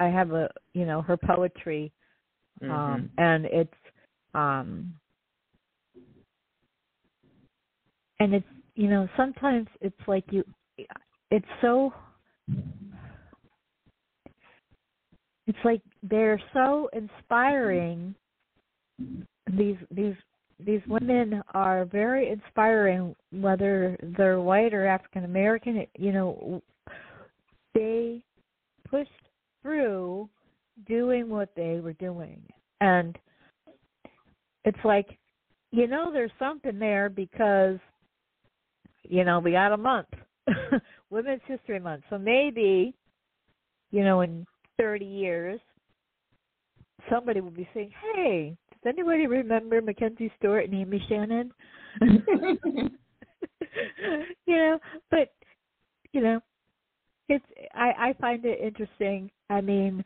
[0.00, 1.92] I have a you know her poetry,
[2.62, 2.74] um, mm-hmm.
[2.74, 3.74] um, and it's
[4.34, 4.94] um,
[8.20, 10.44] and it's you know sometimes it's like you,
[11.30, 11.92] it's so
[15.46, 18.14] it's like they're so inspiring.
[19.56, 20.14] These these
[20.64, 25.86] these women are very inspiring, whether they're white or African American.
[25.98, 26.62] You know,
[27.74, 28.22] they
[28.88, 29.10] pushed
[29.62, 30.28] through
[30.86, 32.40] doing what they were doing,
[32.80, 33.18] and
[34.64, 35.18] it's like,
[35.70, 37.78] you know, there's something there because,
[39.02, 40.08] you know, we got a month,
[41.10, 42.94] Women's History Month, so maybe,
[43.90, 44.46] you know, in
[44.78, 45.60] 30 years,
[47.10, 51.52] somebody will be saying, "Hey, does anybody remember Mackenzie Stewart and Amy Shannon?"
[54.46, 54.78] you know,
[55.10, 55.32] but
[56.12, 56.40] you know,
[57.28, 59.30] it's I I find it interesting.
[59.50, 60.04] I mean,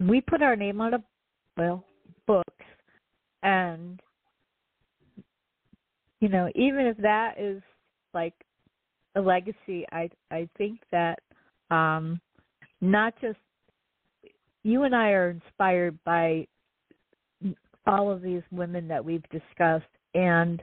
[0.00, 1.04] we put our name on a
[1.56, 1.84] well
[2.26, 2.64] books,
[3.42, 4.00] and
[6.20, 7.62] you know, even if that is
[8.14, 8.34] like
[9.16, 11.18] a legacy, I I think that
[11.70, 12.20] um
[12.80, 13.38] not just
[14.62, 16.46] you and I are inspired by
[17.86, 20.62] all of these women that we've discussed and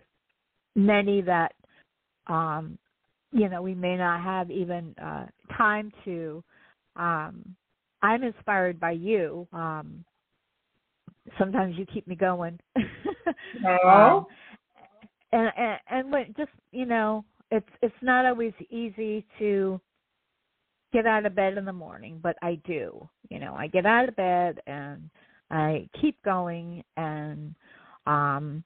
[0.76, 1.54] many that
[2.28, 2.78] um
[3.32, 6.44] you know we may not have even uh time to
[6.96, 7.44] um
[8.02, 10.04] i'm inspired by you um
[11.38, 12.60] sometimes you keep me going.
[13.88, 14.26] Um,
[15.32, 19.80] and and and when just you know it's it's not always easy to
[20.94, 23.08] get out of bed in the morning, but I do.
[23.30, 25.10] You know, I get out of bed and
[25.50, 27.56] I keep going and
[28.08, 28.64] um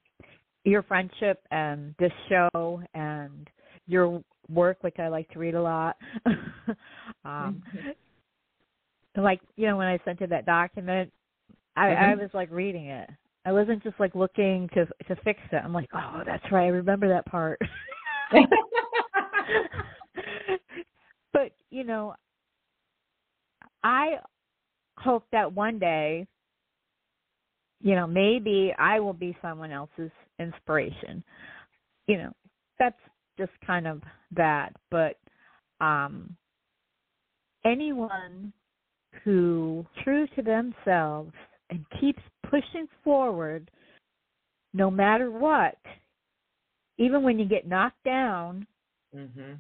[0.64, 3.48] your friendship and this show and
[3.88, 5.98] your work which I like to read a lot.
[7.26, 7.62] um
[9.18, 11.12] like, you know, when I sent you that document,
[11.76, 12.04] I mm-hmm.
[12.04, 13.10] I was like reading it.
[13.46, 15.62] I wasn't just like looking to to fix it.
[15.64, 16.66] I'm like, "Oh, that's right.
[16.66, 17.60] I remember that part."
[21.34, 22.16] but you know,
[23.84, 24.18] I
[24.98, 26.26] hope that one day,
[27.82, 31.24] you know, maybe I will be someone else's inspiration.
[32.08, 32.32] You know,
[32.80, 33.00] that's
[33.38, 34.02] just kind of
[34.36, 34.74] that.
[34.90, 35.18] But
[35.82, 36.36] um
[37.66, 38.54] anyone
[39.24, 41.34] who true to themselves
[41.70, 43.70] and keeps pushing forward
[44.74, 45.78] no matter what,
[46.98, 48.66] even when you get knocked down,
[49.16, 49.54] Mm-hmm.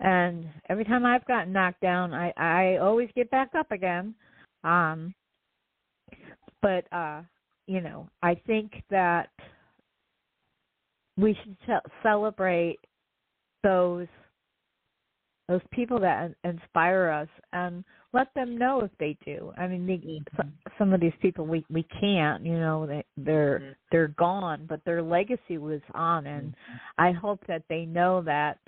[0.00, 4.14] And every time I've gotten knocked down, I I always get back up again.
[4.62, 5.14] Um,
[6.60, 7.22] but uh,
[7.66, 9.30] you know, I think that
[11.16, 12.78] we should ce- celebrate
[13.62, 14.06] those
[15.48, 17.84] those people that inspire us and
[18.16, 19.52] let them know if they do.
[19.58, 20.48] I mean, they, mm-hmm.
[20.78, 23.72] some of these people we we can't, you know, they they're mm-hmm.
[23.92, 26.76] they're gone, but their legacy was on, and mm-hmm.
[26.98, 28.58] I hope that they know that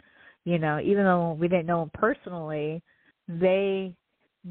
[0.49, 2.83] you know even though we didn't know them personally
[3.29, 3.95] they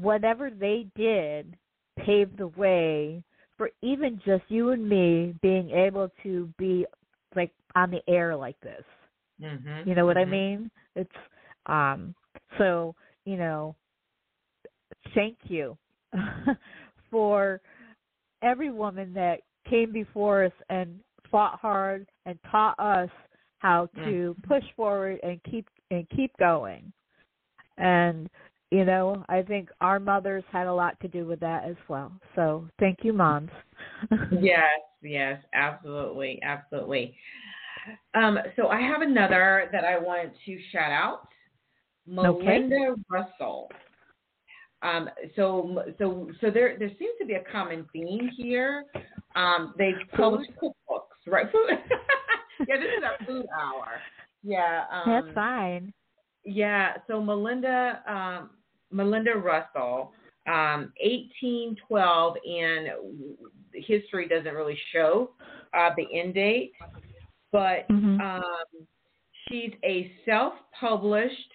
[0.00, 1.56] whatever they did
[1.98, 3.22] paved the way
[3.56, 6.86] for even just you and me being able to be
[7.34, 8.84] like on the air like this
[9.42, 9.88] mm-hmm.
[9.88, 10.28] you know what mm-hmm.
[10.28, 11.10] i mean it's
[11.66, 12.14] um
[12.58, 13.74] so you know
[15.14, 15.76] thank you
[17.10, 17.60] for
[18.42, 23.10] every woman that came before us and fought hard and taught us
[23.58, 26.92] how to push forward and keep and keep going.
[27.76, 28.28] And
[28.70, 32.12] you know, I think our mothers had a lot to do with that as well.
[32.36, 33.50] So thank you, moms.
[34.40, 37.16] yes, yes, absolutely, absolutely.
[38.14, 41.28] Um, so I have another that I want to shout out,
[42.08, 43.02] Malinda okay.
[43.08, 43.70] Russell.
[44.82, 48.84] Um, so, so, so there, there seems to be a common theme here.
[49.34, 51.46] Um, they've published cookbooks, right?
[52.68, 54.00] yeah, this is our food hour.
[54.42, 54.84] Yeah.
[54.90, 55.92] Um, That's fine.
[56.44, 56.94] Yeah.
[57.08, 58.50] So Malinda um,
[58.92, 60.12] Malinda Russell,
[60.46, 62.88] um, 1812, and
[63.74, 65.30] history doesn't really show
[65.76, 66.72] uh, the end date,
[67.52, 68.20] but mm-hmm.
[68.20, 68.86] um,
[69.48, 71.52] she's a self-published.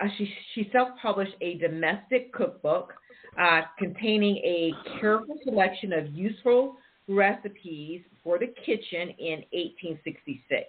[0.00, 2.92] Uh, she she self-published a domestic cookbook
[3.38, 6.76] uh, containing a careful selection of useful
[7.08, 10.66] recipes for the kitchen in 1866.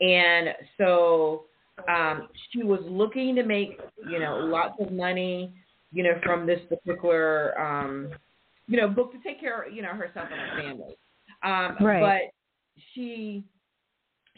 [0.00, 1.44] And so
[1.88, 3.78] um, she was looking to make,
[4.10, 5.52] you know, lots of money,
[5.92, 8.10] you know, from this particular, um,
[8.66, 10.96] you know, book to take care of, you know, herself and her family.
[11.42, 12.00] Um, right.
[12.00, 13.44] But she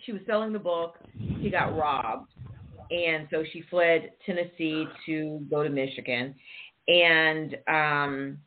[0.04, 0.96] she was selling the book.
[1.42, 2.30] She got robbed,
[2.92, 6.34] and so she fled Tennessee to go to Michigan.
[6.88, 8.38] And um,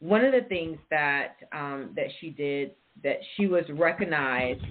[0.00, 2.72] one of the things that um, that she did
[3.02, 4.64] that she was recognized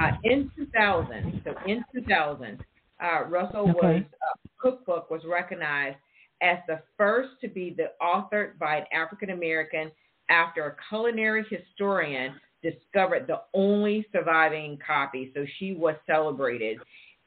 [0.00, 1.42] uh, in 2000.
[1.44, 2.58] So in 2000,
[3.02, 3.72] uh, Russell okay.
[3.72, 5.96] was uh, cookbook was recognized
[6.42, 9.90] as the first to be the authored by an African American
[10.28, 15.32] after a culinary historian discovered the only surviving copy.
[15.34, 16.78] So she was celebrated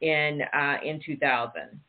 [0.04, 1.80] in uh, in 2000.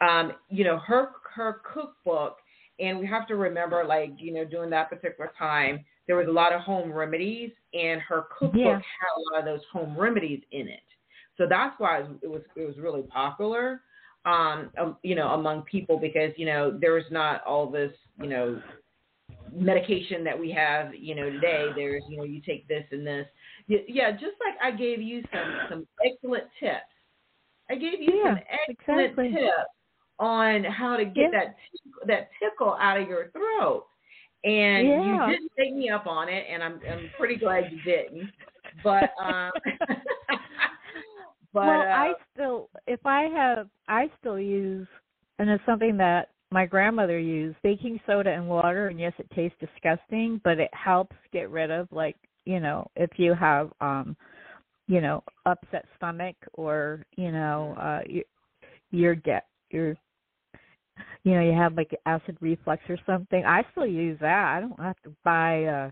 [0.00, 2.36] Um, you know, her her cookbook,
[2.78, 6.32] and we have to remember, like you know, during that particular time, there was a
[6.32, 8.74] lot of home remedies, and her cookbook yeah.
[8.74, 10.80] had a lot of those home remedies in it.
[11.38, 13.80] So that's why it was it was really popular,
[14.26, 18.28] um, um, you know, among people because you know there was not all this you
[18.28, 18.60] know
[19.54, 21.68] medication that we have you know today.
[21.74, 23.26] There's you know you take this and this.
[23.66, 26.84] Yeah, just like I gave you some some excellent tips.
[27.70, 29.30] I gave you yeah, some excellent exactly.
[29.30, 29.70] tips
[30.18, 31.40] on how to get yeah.
[31.40, 31.56] that
[32.06, 33.86] that tickle out of your throat.
[34.44, 35.26] And yeah.
[35.26, 38.30] you didn't take me up on it, and I'm I'm pretty glad you didn't.
[38.84, 39.50] But um,
[41.52, 44.86] but well, uh, I still if I have I still use,
[45.38, 49.58] and it's something that my grandmother used baking soda and water, and yes, it tastes
[49.58, 54.16] disgusting, but it helps get rid of like you know if you have um
[54.86, 58.22] you know upset stomach or you know uh you,
[58.90, 59.96] you're get you're
[61.24, 63.44] you know, you have like acid reflux or something.
[63.44, 64.56] I still use that.
[64.56, 65.90] I don't have to buy uh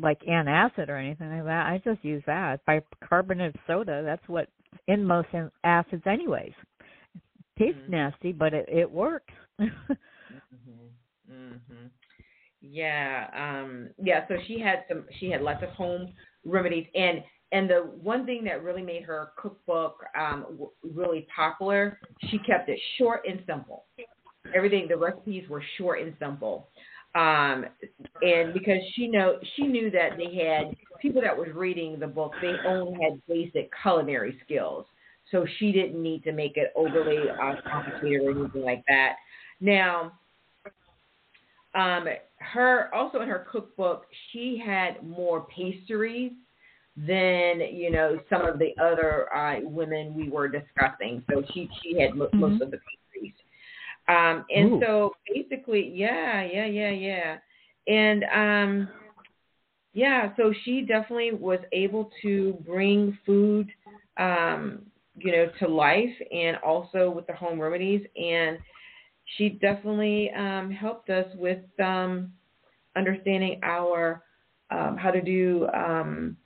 [0.00, 1.66] like antacid or anything like that.
[1.66, 2.60] I just use that.
[2.66, 4.48] Bicarbonate soda, that's what
[4.88, 5.28] in most
[5.64, 6.52] acids anyways.
[7.14, 7.90] It tastes mm-hmm.
[7.90, 9.32] nasty, but it it works.
[9.60, 9.70] mhm.
[11.30, 11.90] Mhm.
[12.60, 16.12] Yeah, um yeah, so she had some she had lots of home
[16.44, 17.22] remedies and
[17.52, 21.98] and the one thing that really made her cookbook um, w- really popular,
[22.30, 23.84] she kept it short and simple.
[24.54, 26.68] Everything the recipes were short and simple.
[27.14, 27.66] Um
[28.22, 32.32] and because she know she knew that they had people that was reading the book
[32.40, 34.86] they only had basic culinary skills.
[35.30, 39.16] So she didn't need to make it overly uh, complicated or anything like that.
[39.60, 40.12] Now
[41.74, 42.06] um
[42.38, 46.32] her also in her cookbook she had more pastries
[46.96, 51.98] than you know some of the other uh, women we were discussing so she she
[52.00, 52.38] had mm-hmm.
[52.38, 53.32] most of the pastries
[54.08, 54.80] um, and Ooh.
[54.84, 57.36] so basically, yeah, yeah, yeah, yeah.
[57.86, 58.88] And um,
[59.92, 63.70] yeah, so she definitely was able to bring food,
[64.18, 64.82] um,
[65.16, 68.04] you know, to life and also with the home remedies.
[68.16, 68.58] And
[69.36, 72.32] she definitely um, helped us with um,
[72.96, 74.22] understanding our
[74.70, 76.36] um, how to do um,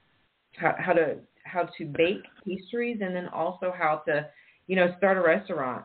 [0.58, 4.28] how, how to how to bake pastries and then also how to
[4.66, 5.84] you know start a restaurant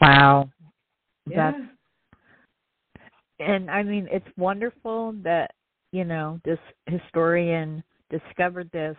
[0.00, 0.50] Wow.
[1.26, 1.52] Yeah.
[1.52, 1.64] That's
[3.38, 5.52] and I mean it's wonderful that,
[5.92, 8.96] you know, this historian discovered this,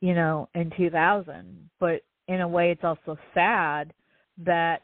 [0.00, 3.92] you know, in 2000, but in a way it's also sad
[4.38, 4.82] that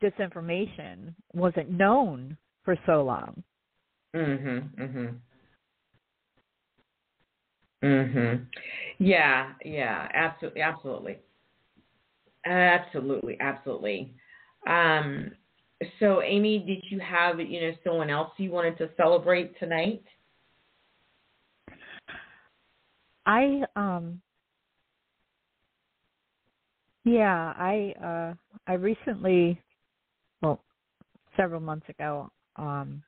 [0.00, 3.42] this information wasn't known for so long.
[4.14, 4.68] Mhm.
[4.76, 5.20] Mhm.
[7.84, 8.46] Mhm.
[8.98, 11.18] Yeah, yeah, absolutely absolutely.
[12.46, 14.14] Absolutely, absolutely.
[14.66, 15.32] Um,
[15.98, 20.02] so, Amy, did you have you know someone else you wanted to celebrate tonight?
[23.26, 24.20] I um
[27.04, 28.34] yeah, I uh
[28.66, 29.60] I recently
[30.42, 30.62] well
[31.36, 33.02] several months ago um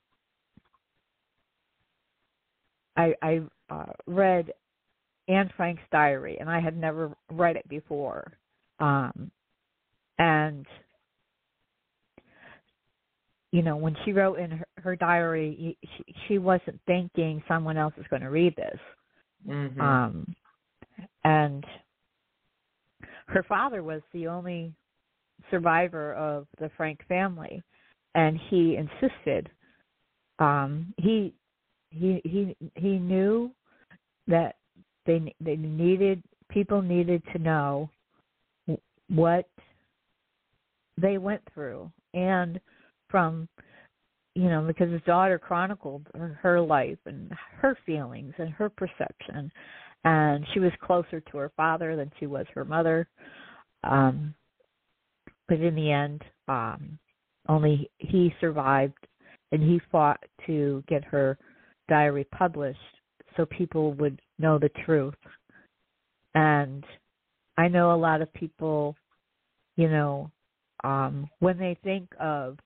[2.97, 4.53] I I uh read
[5.29, 8.33] Anne Frank's diary and I had never read it before.
[8.79, 9.31] Um
[10.19, 10.67] and
[13.53, 17.95] you know, when she wrote in her, her diary, she, she wasn't thinking someone else
[17.97, 18.79] is going to read this.
[19.49, 19.81] Mm-hmm.
[19.81, 20.35] Um,
[21.25, 21.65] and
[23.29, 24.75] her father was the only
[25.51, 27.63] survivor of the Frank family,
[28.15, 29.49] and he insisted.
[30.39, 31.35] Um, he
[31.91, 33.51] he he he knew
[34.29, 34.57] that
[35.07, 37.91] they they needed people needed to know
[39.09, 39.49] what
[41.01, 41.91] they went through.
[42.15, 42.61] And
[43.09, 43.49] from
[44.35, 46.07] you know because his daughter chronicled
[46.41, 49.51] her life and her feelings and her perception.
[50.05, 53.09] And she was closer to her father than she was her mother.
[53.85, 54.35] Um
[55.49, 56.99] but in the end um
[57.49, 59.07] only he survived
[59.53, 61.39] and he fought to get her
[61.89, 62.81] diary published
[63.37, 65.15] so people would know the truth.
[66.35, 66.85] And
[67.59, 68.95] i know a lot of people
[69.77, 70.31] you know
[70.85, 72.59] um when they think of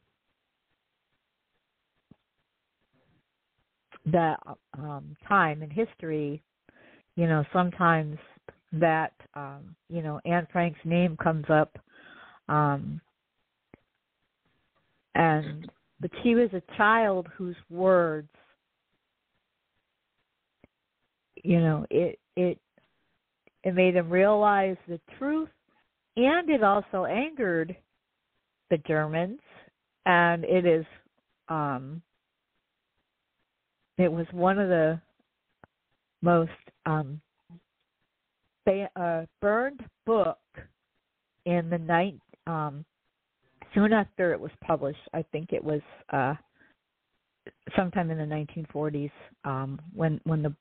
[4.07, 4.39] that
[4.79, 6.43] um, time in history,
[7.17, 8.17] you know, sometimes
[8.73, 11.77] that um, you know Anne Frank's name comes up
[12.49, 13.01] um,
[15.15, 18.29] and but she was a child whose words
[21.45, 22.59] you know it it
[23.65, 25.49] it made them realize the truth
[26.17, 27.77] and it also angered
[28.71, 29.41] the germans
[30.07, 30.85] and it is
[31.49, 32.03] um
[33.99, 35.01] it was one of the
[36.23, 36.51] most
[36.87, 37.21] um
[38.65, 40.39] ba- uh, burned book
[41.47, 42.85] in the night um
[43.75, 44.99] soon after it was published.
[45.13, 45.81] I think it was
[46.13, 46.35] uh
[47.77, 49.11] sometime in the 1940s
[49.45, 50.55] um when when the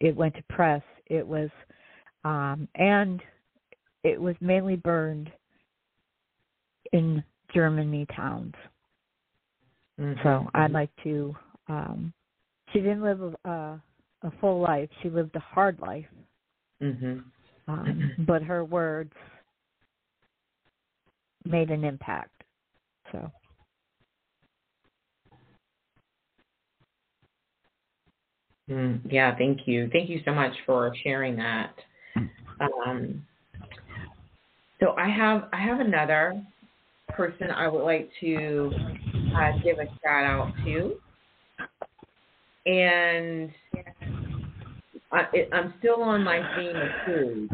[0.00, 1.50] it went to press it was
[2.24, 3.22] um and
[4.04, 5.30] it was mainly burned
[6.92, 7.22] in
[7.54, 8.54] germany towns
[10.00, 10.20] mm-hmm.
[10.22, 11.34] so i'd like to
[11.68, 12.12] um
[12.72, 13.80] she didn't live a
[14.22, 16.06] a full life she lived a hard life
[16.82, 17.18] mm-hmm.
[17.68, 19.12] um but her words
[21.44, 22.36] made an impact
[23.12, 23.30] so.
[28.70, 29.88] Mm, yeah, thank you.
[29.92, 31.74] Thank you so much for sharing that.
[32.60, 33.24] Um,
[34.80, 36.42] so I have I have another
[37.10, 38.72] person I would like to
[39.36, 40.96] uh, give a shout out to,
[42.66, 43.50] and
[45.12, 47.50] I, am still on my theme of food.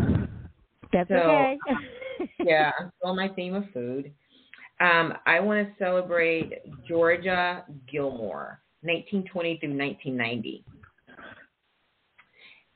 [0.93, 1.61] That's so, okay.
[2.39, 4.13] yeah, I'm still on my theme of food.
[4.81, 6.55] Um, I want to celebrate
[6.89, 10.65] Georgia Gilmore, 1920 through 1990.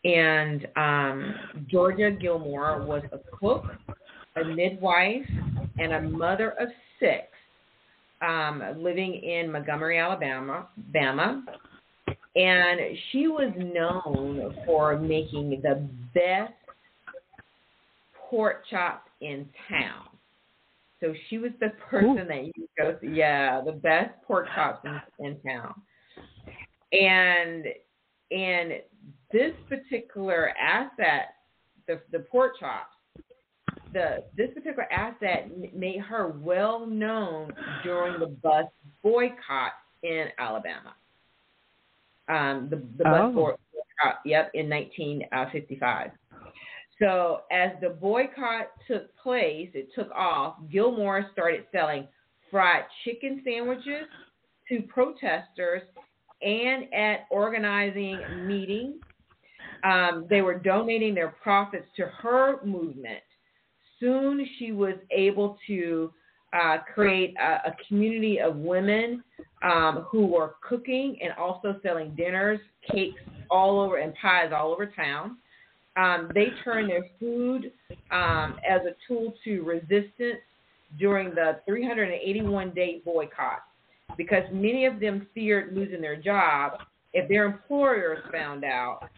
[0.06, 1.34] And um,
[1.68, 3.64] Georgia Gilmore was a cook,
[4.36, 5.28] a midwife,
[5.78, 6.68] and a mother of
[7.00, 7.24] six,
[8.22, 10.68] um, living in Montgomery, Alabama.
[10.78, 11.44] Alabama.
[12.36, 12.80] And
[13.10, 16.52] she was known for making the best
[18.30, 20.04] pork chop in town.
[21.00, 22.28] So she was the person Ooh.
[22.28, 23.06] that you go to.
[23.12, 24.86] Yeah, the best pork chops
[25.18, 25.74] in, in town.
[26.92, 27.66] And
[28.30, 28.72] and
[29.32, 31.34] this particular asset,
[31.86, 32.96] the the pork chops,
[33.92, 37.52] the this particular asset made her well known
[37.82, 38.66] during the bus
[39.02, 40.94] boycott in Alabama.
[42.28, 43.32] Um, the the bus oh.
[43.32, 46.10] boycott, yep, in 1955.
[46.98, 50.56] So as the boycott took place, it took off.
[50.72, 52.08] Gilmore started selling
[52.50, 54.08] fried chicken sandwiches
[54.68, 55.82] to protesters
[56.42, 58.96] and at organizing meetings.
[59.84, 63.22] Um, they were donating their profits to her movement.
[64.00, 66.12] Soon she was able to
[66.52, 69.22] uh, create a, a, community of women
[69.62, 72.60] um, who were cooking and also selling dinners,
[72.90, 73.20] cakes
[73.50, 75.36] all over, and pies all over town.
[75.96, 77.72] Um, they turned their food
[78.10, 80.40] um, as a tool to resistance
[80.98, 83.62] during the 381 day boycott
[84.16, 86.80] because many of them feared losing their job
[87.12, 89.08] if their employers found out.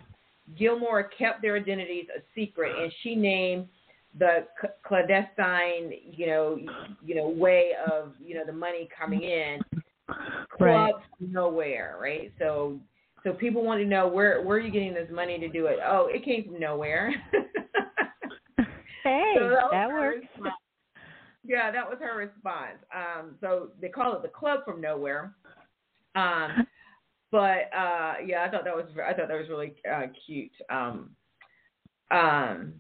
[0.59, 3.69] Gilmore kept their identities a secret, and she named
[4.19, 4.47] the
[4.87, 6.59] clandestine, you know,
[7.05, 9.61] you know, way of you know the money coming in,
[10.57, 10.95] club right.
[11.21, 12.33] nowhere, right?
[12.39, 12.79] So
[13.25, 15.79] so people want to know where where are you getting this money to do it?
[15.85, 17.13] Oh, it came from nowhere.
[19.05, 20.27] hey, so that, works.
[21.49, 22.77] Yeah, that was her response.
[22.95, 25.33] Um, so they call it the club from nowhere.
[26.15, 26.67] Um,
[27.33, 30.53] but uh, yeah, I thought that was I thought that was really uh, cute.
[30.71, 31.11] Um,
[32.11, 32.75] um,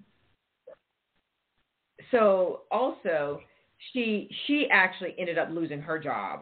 [2.11, 3.41] so also
[3.93, 6.41] she she actually ended up losing her job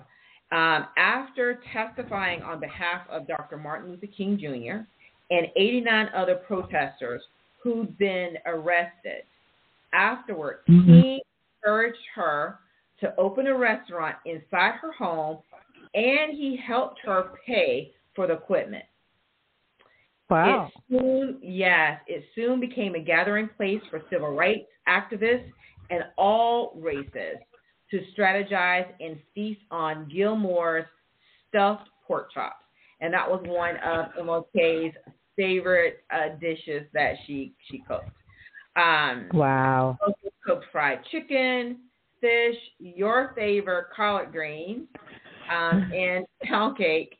[0.51, 3.57] um, after testifying on behalf of Dr.
[3.57, 4.85] Martin Luther King Jr.
[5.31, 7.23] and 89 other protesters
[7.63, 9.23] who'd been arrested,
[9.93, 11.01] afterward, mm-hmm.
[11.01, 11.21] King
[11.67, 12.61] encouraged her
[13.01, 15.39] to open a restaurant inside her home
[15.95, 18.85] and he helped her pay for the equipment.
[20.29, 20.71] Wow.
[20.91, 25.51] It soon, yes, it soon became a gathering place for civil rights activists
[25.91, 27.37] and all races
[27.91, 30.87] to strategize and feast on Gilmore's
[31.49, 32.57] stuffed pork chops.
[33.01, 34.95] And that was one of MLK's
[35.37, 38.11] favorite uh, dishes that she she cooked.
[38.75, 39.99] Um, wow.
[40.47, 41.79] Cooked fried chicken,
[42.21, 44.87] fish, your favorite collard greens,
[45.53, 47.19] um, and pound cake.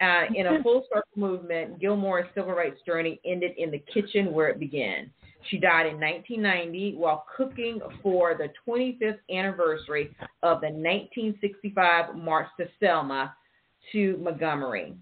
[0.00, 4.48] Uh, in a full circle movement, Gilmore's civil rights journey ended in the kitchen where
[4.48, 5.10] it began.
[5.50, 12.66] She died in 1990 while cooking for the 25th anniversary of the 1965 March to
[12.80, 13.34] Selma
[13.92, 14.94] to Montgomery.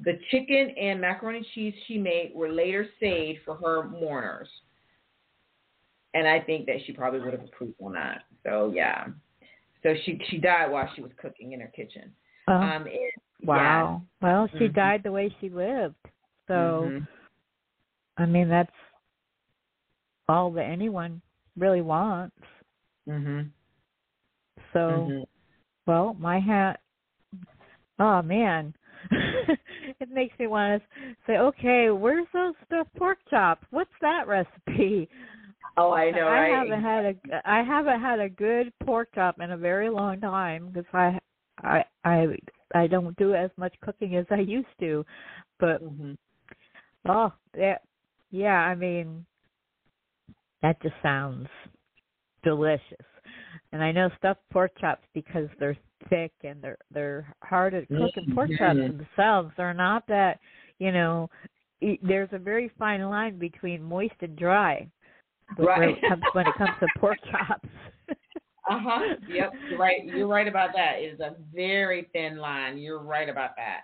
[0.00, 4.48] The chicken and macaroni and cheese she made were later saved for her mourners.
[6.14, 8.22] And I think that she probably would have approved on that.
[8.44, 9.06] So, yeah.
[9.82, 12.12] So she she died while she was cooking in her kitchen.
[12.48, 12.54] Oh.
[12.54, 14.02] Um, it, wow.
[14.22, 14.28] Yeah.
[14.28, 14.74] Well, she mm-hmm.
[14.74, 15.96] died the way she lived.
[16.46, 16.54] So,
[16.86, 17.04] mm-hmm.
[18.16, 18.70] I mean, that's
[20.28, 21.20] all that anyone
[21.56, 22.36] really wants.
[23.08, 23.50] Mhm.
[24.72, 25.22] So, mm-hmm.
[25.86, 26.80] well, my hat.
[27.98, 28.74] Oh man,
[29.10, 30.88] it makes me want to
[31.26, 33.64] say, okay, where's those stuffed pork chops?
[33.70, 35.08] What's that recipe?
[35.76, 36.26] Oh, I know.
[36.26, 36.52] I right?
[36.52, 40.70] haven't had a I haven't had a good pork chop in a very long time
[40.72, 41.18] because I
[41.62, 42.26] I I
[42.74, 45.04] I don't do as much cooking as I used to,
[45.58, 46.12] but mm-hmm.
[47.08, 47.82] oh that
[48.30, 49.24] yeah I mean
[50.62, 51.48] that just sounds
[52.42, 52.80] delicious.
[53.72, 55.76] And I know stuffed pork chops because they're
[56.08, 58.12] thick and they're they're hard to cook.
[58.16, 60.38] And pork chops themselves are not that
[60.78, 61.28] you know.
[62.02, 64.88] There's a very fine line between moist and dry.
[65.58, 65.78] Right.
[65.80, 67.68] When it comes when it comes to pork chops.
[68.08, 68.14] uh
[68.70, 69.16] huh.
[69.28, 69.52] Yep.
[69.70, 70.04] You're right.
[70.04, 70.96] You're right about that.
[70.98, 72.78] It is a very thin line.
[72.78, 73.82] You're right about that.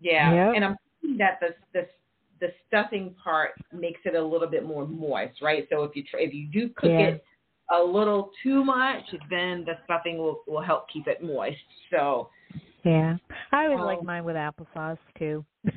[0.00, 0.46] Yeah.
[0.46, 0.56] Yep.
[0.56, 1.86] And I'm thinking that the the
[2.40, 5.66] the stuffing part makes it a little bit more moist, right?
[5.70, 7.08] So if you try, if you do cook yeah.
[7.08, 7.24] it
[7.70, 11.56] a little too much, then the stuffing will will help keep it moist.
[11.90, 12.30] So
[12.84, 13.16] yeah,
[13.52, 15.44] I always um, like mine with applesauce too.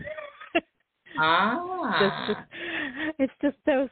[1.20, 3.90] ah, it's just, it's just those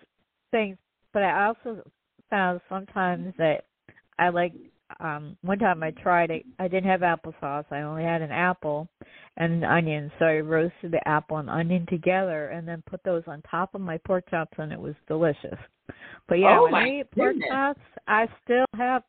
[0.52, 0.78] things.
[1.14, 1.84] But I also
[2.30, 3.66] found sometimes that
[4.18, 4.54] I like
[5.00, 8.88] um one time I tried it I didn't have applesauce, I only had an apple
[9.38, 13.24] and an onion, so I roasted the apple and onion together and then put those
[13.28, 15.58] on top of my pork chops and it was delicious.
[16.28, 17.50] But yeah, oh when I eat pork goodness.
[17.50, 19.04] chops I still have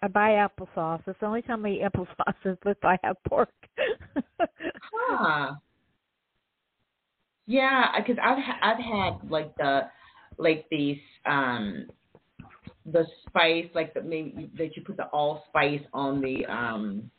[0.00, 1.02] I buy applesauce.
[1.06, 3.50] It's the only time I eat applesauce is if I have pork.
[4.92, 5.54] huh.
[7.46, 9.88] Yeah, because I've ha- I've had like the
[10.38, 11.86] like these um
[12.86, 17.10] the spice, like the maybe that you put the allspice on the um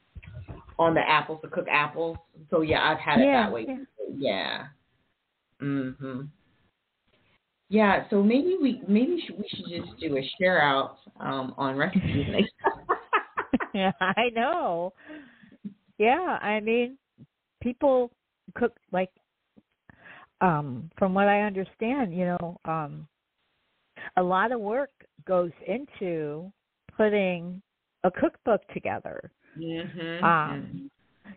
[0.78, 2.18] on the apples to cook apples.
[2.50, 3.66] So yeah, I've had it yeah, that way.
[3.68, 3.78] Yeah.
[4.18, 4.64] yeah.
[5.62, 6.30] Mhm.
[7.70, 12.26] Yeah, so maybe we maybe we should just do a share out um, on recipes
[12.28, 12.52] next
[13.74, 14.94] yeah, I know.
[16.00, 16.98] Yeah, I mean,
[17.62, 18.12] people
[18.56, 19.12] cook like
[20.42, 23.08] um from what I understand, you know, um
[24.18, 24.92] a lot of work
[25.28, 26.52] goes into
[26.96, 27.62] putting
[28.04, 29.32] a cookbook together.
[29.58, 30.24] Mm-hmm.
[30.24, 30.92] Um,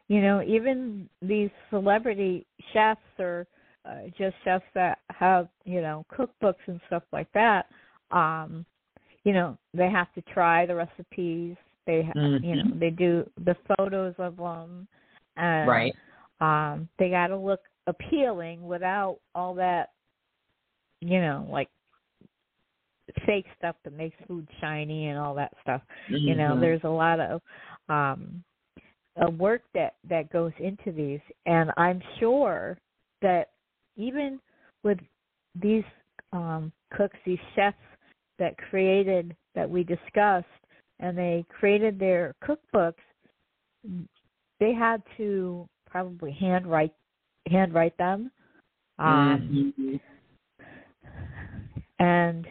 [0.08, 3.46] you know, even these celebrity chefs or
[3.84, 7.66] uh, just chefs that have you know cookbooks and stuff like that.
[8.10, 8.64] Um,
[9.24, 11.56] you know, they have to try the recipes.
[11.86, 12.44] They mm-hmm.
[12.44, 14.86] you know they do the photos of them,
[15.36, 15.94] and right.
[16.40, 19.90] um, they got to look appealing without all that
[21.00, 21.68] you know like
[23.26, 25.82] fake stuff that makes food shiny and all that stuff.
[26.10, 26.16] Mm-hmm.
[26.16, 26.60] You know, mm-hmm.
[26.60, 27.40] there's a lot of
[27.88, 28.42] um
[29.38, 32.78] work that that goes into these and I'm sure
[33.20, 33.50] that
[33.96, 34.40] even
[34.82, 34.98] with
[35.60, 35.84] these
[36.32, 37.76] um cooks, these chefs
[38.38, 40.46] that created that we discussed
[41.00, 42.94] and they created their cookbooks,
[44.60, 46.94] they had to probably handwrite
[47.50, 48.30] handwrite them.
[48.98, 49.96] Um, mm-hmm.
[51.98, 52.46] And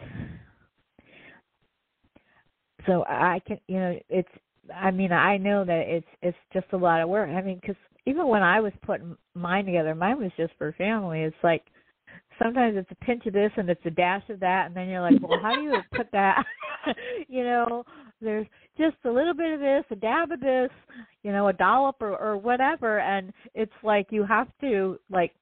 [2.86, 4.28] so I can, you know, it's.
[4.74, 7.28] I mean, I know that it's it's just a lot of work.
[7.28, 7.76] I mean, because
[8.06, 11.22] even when I was putting mine together, mine was just for family.
[11.22, 11.64] It's like
[12.40, 15.00] sometimes it's a pinch of this and it's a dash of that, and then you're
[15.00, 16.44] like, well, how do you put that?
[17.28, 17.84] you know,
[18.20, 18.46] there's
[18.78, 20.70] just a little bit of this, a dab of this,
[21.22, 25.32] you know, a dollop or or whatever, and it's like you have to like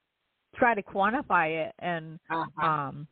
[0.55, 2.65] try to quantify it and uh-huh.
[2.65, 3.07] um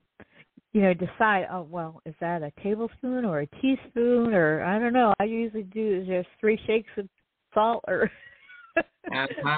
[0.72, 4.94] you know, decide, oh, well, is that a tablespoon or a teaspoon or I don't
[4.94, 5.14] know.
[5.20, 7.08] I usually do just three shakes of
[7.54, 8.10] salt or
[8.78, 9.58] uh-huh.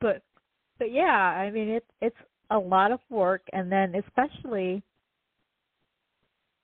[0.00, 0.22] but
[0.78, 2.16] but yeah, I mean it's it's
[2.50, 4.82] a lot of work and then especially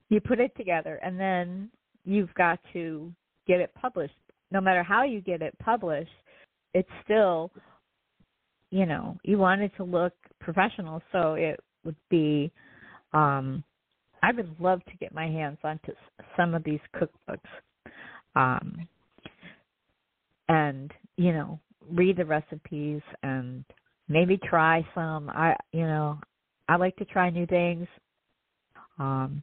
[0.08, 1.70] you put it together and then
[2.04, 3.12] you've got to
[3.46, 4.14] get it published.
[4.50, 6.10] No matter how you get it published,
[6.72, 7.52] it's still
[8.70, 12.50] you know, you want it to look professional, so it would be
[13.12, 13.62] um
[14.24, 15.92] I would love to get my hands onto
[16.34, 17.38] some of these cookbooks,
[18.34, 18.88] um,
[20.48, 21.60] and you know,
[21.90, 23.66] read the recipes and
[24.08, 25.28] maybe try some.
[25.28, 26.18] I you know,
[26.70, 27.86] I like to try new things.
[28.98, 29.42] Um,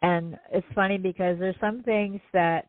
[0.00, 2.68] and it's funny because there's some things that,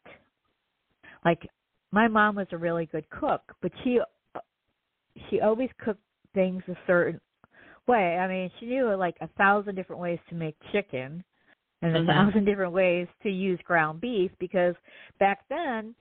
[1.24, 1.48] like,
[1.92, 4.02] my mom was a really good cook, but she
[5.30, 7.22] she always cooked things a certain
[7.88, 8.18] way.
[8.18, 11.24] I mean, she knew like a thousand different ways to make chicken
[11.82, 12.08] and a mm-hmm.
[12.08, 14.76] thousand different ways to use ground beef because
[15.20, 15.96] back then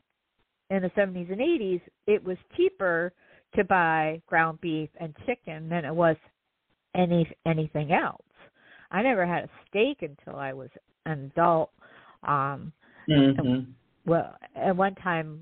[0.70, 3.12] in the 70s and 80s, it was cheaper
[3.54, 6.16] to buy ground beef and chicken than it was
[6.94, 8.22] any anything else.
[8.90, 10.68] I never had a steak until I was
[11.06, 11.70] an adult.
[12.22, 12.72] Um
[13.08, 13.38] mm-hmm.
[13.38, 13.74] and,
[14.04, 15.40] well, at one time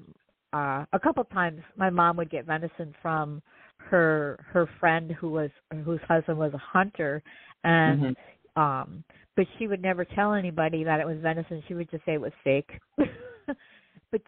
[0.52, 3.42] uh a couple times my mom would get venison from
[3.78, 5.50] her her friend who was
[5.84, 7.22] whose husband was a hunter
[7.64, 8.60] and mm-hmm.
[8.60, 9.04] um
[9.36, 12.20] but she would never tell anybody that it was venison she would just say it
[12.20, 12.70] was steak
[14.10, 14.20] but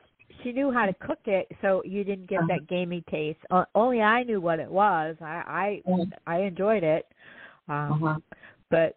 [0.42, 2.48] she knew how to cook it so you didn't get uh-huh.
[2.48, 5.42] that gamey taste uh, only i knew what it was i
[5.84, 6.04] i uh-huh.
[6.26, 7.06] i enjoyed it
[7.68, 8.18] um uh-huh.
[8.70, 8.96] but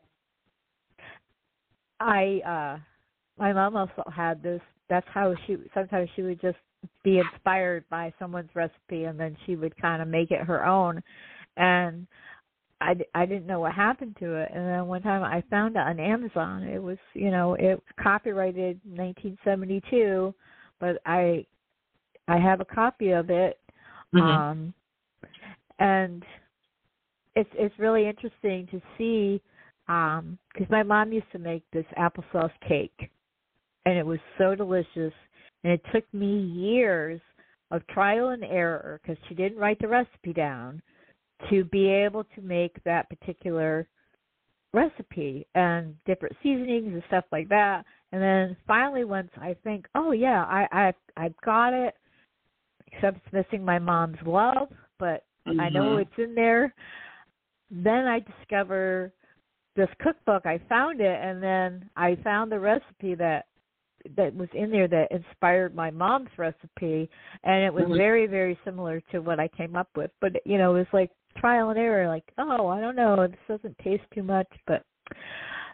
[1.99, 2.79] i uh
[3.39, 6.57] my mom also had this that's how she sometimes she would just
[7.03, 11.01] be inspired by someone's recipe and then she would kind of make it her own
[11.57, 12.07] and
[12.81, 14.49] I, I didn't know what happened to it.
[14.53, 16.63] And then one time I found it on Amazon.
[16.63, 20.33] It was you know it was copyrighted 1972
[20.79, 21.45] but I
[22.27, 23.59] I have a copy of it.
[24.13, 24.27] Mm-hmm.
[24.27, 24.73] um
[25.79, 26.23] and
[27.35, 29.41] it's it's really interesting to see
[29.87, 33.09] um because my mom used to make this applesauce cake
[33.85, 35.13] and it was so delicious.
[35.63, 37.21] And it took me years
[37.71, 40.81] of trial and error because she didn't write the recipe down
[41.49, 43.87] to be able to make that particular
[44.73, 47.83] recipe and different seasonings and stuff like that.
[48.11, 50.93] And then finally, once I think, oh yeah, I I
[51.25, 51.95] I've got it,
[52.91, 54.69] except it's missing my mom's love,
[54.99, 55.59] but mm-hmm.
[55.59, 56.01] I know mm-hmm.
[56.01, 56.73] it's in there.
[57.69, 59.13] Then I discover
[59.75, 60.45] this cookbook.
[60.45, 63.45] I found it, and then I found the recipe that
[64.17, 67.09] that was in there that inspired my mom's recipe
[67.43, 67.97] and it was mm-hmm.
[67.97, 71.11] very very similar to what I came up with but you know it was like
[71.37, 74.83] trial and error like oh I don't know this doesn't taste too much but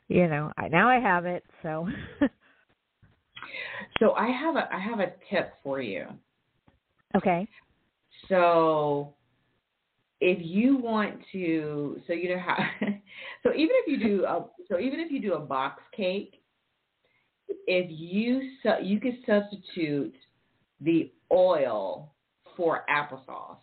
[0.08, 1.88] you know I now I have it so.
[4.00, 6.06] So I have a I have a tip for you.
[7.16, 7.48] Okay.
[8.30, 9.14] So
[10.20, 12.58] if you want to so you know how
[13.44, 16.42] so even if you do a so even if you do a box cake
[17.68, 18.50] if you
[18.84, 20.16] you could substitute
[20.82, 22.14] the oil
[22.56, 23.58] for applesauce,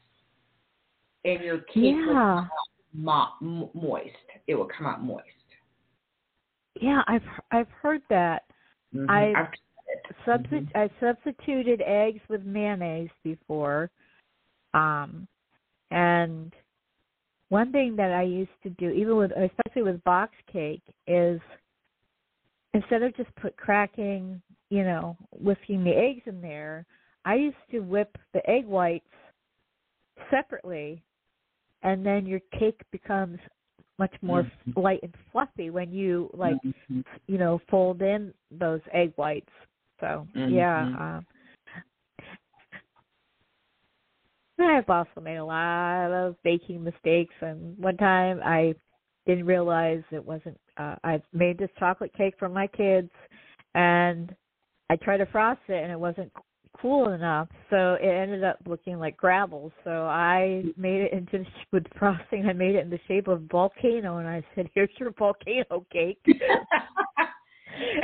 [1.25, 2.47] and your cake yeah.
[2.95, 4.11] will mo- moist.
[4.47, 5.25] It will come out moist.
[6.81, 8.43] Yeah, I've I've heard that.
[8.95, 9.11] Mm-hmm.
[9.11, 9.47] I've,
[10.27, 10.79] substi- mm-hmm.
[10.79, 13.91] I substituted eggs with mayonnaise before,
[14.73, 15.27] um,
[15.91, 16.53] and
[17.49, 21.41] one thing that I used to do, even with especially with box cake, is
[22.73, 26.85] instead of just put cracking, you know, whisking the eggs in there,
[27.25, 29.07] I used to whip the egg whites
[30.31, 31.03] separately,
[31.85, 33.39] and then your cake becomes
[33.99, 34.81] much more mm-hmm.
[34.81, 37.01] light and fluffy when you like, mm-hmm.
[37.29, 39.47] you know, fold in those egg whites.
[40.01, 40.53] So mm-hmm.
[40.53, 40.83] yeah.
[40.83, 41.27] Um,
[44.59, 48.75] I've also made a lot of baking mistakes, and one time I
[49.27, 53.11] didn't realize it wasn't uh, I made this chocolate cake for my kids,
[53.75, 54.35] and
[54.91, 56.33] I tried to frost it, and it wasn't
[56.81, 59.73] cool enough, so it ended up looking like gravel.
[59.85, 62.47] So I made it into with frosting.
[62.47, 66.19] I made it in the shape of volcano, and I said, "Here's your volcano cake."
[66.27, 66.37] it,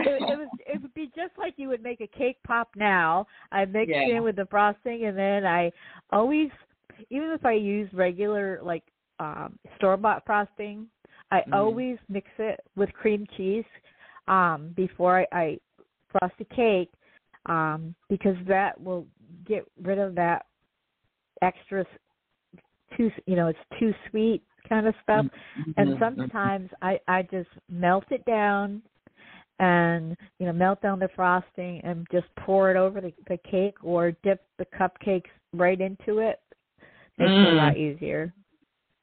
[0.06, 3.26] it was it would be just like you would make a cake pop now.
[3.52, 4.16] I mixed yeah.
[4.16, 5.70] in with the frosting, and then I
[6.10, 6.50] always,
[7.10, 8.84] even if I use regular like
[9.18, 10.86] um store bought frosting,
[11.30, 11.54] I mm.
[11.54, 13.64] always mix it with cream cheese
[14.28, 15.58] um, before I, I
[16.12, 16.90] frost the cake
[17.47, 19.07] um, because that will
[19.47, 20.47] get rid of that
[21.43, 21.84] extra
[22.97, 25.70] too you know it's too sweet kind of stuff mm-hmm.
[25.76, 28.82] and sometimes i i just melt it down
[29.59, 33.76] and you know melt down the frosting and just pour it over the, the cake
[33.82, 36.41] or dip the cupcakes right into it
[37.18, 37.47] makes mm.
[37.47, 37.95] it a lot mm.
[37.95, 38.34] easier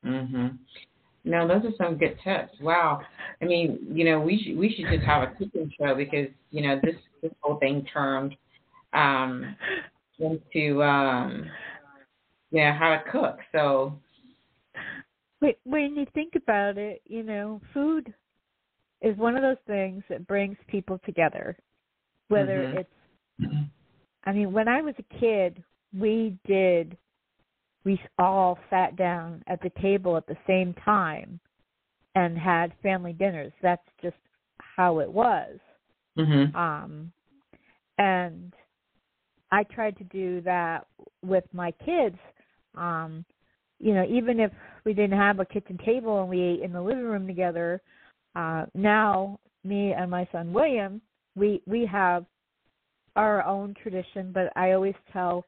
[0.06, 0.58] mhm
[1.28, 2.54] no, those are some good tips.
[2.62, 3.02] Wow.
[3.42, 6.62] I mean, you know, we should we should just have a cooking show because you
[6.62, 8.36] know this this whole thing turned
[8.94, 9.56] um,
[10.20, 11.46] into um,
[12.52, 13.38] yeah how to cook.
[13.52, 14.00] So
[15.64, 18.14] when you think about it, you know, food
[19.02, 21.58] is one of those things that brings people together.
[22.30, 22.78] Whether mm-hmm.
[22.80, 23.70] it's,
[24.26, 25.64] I mean, when I was a kid,
[25.98, 26.98] we did
[27.88, 31.40] we all sat down at the table at the same time
[32.16, 33.54] and had family dinners.
[33.64, 34.18] That's just
[34.58, 35.58] how it was.
[36.20, 36.54] Mm-hmm.
[36.54, 37.14] Um,
[37.98, 38.52] and
[39.54, 40.86] I tried to do that
[41.24, 42.18] with my kids.
[42.76, 43.24] Um,
[43.80, 44.52] you know, even if
[44.84, 47.82] we didn't have a kitchen table and we ate in the living room together,
[48.36, 51.02] uh, now me and my son William,
[51.38, 52.26] we we have
[53.16, 55.46] our own tradition, but I always tell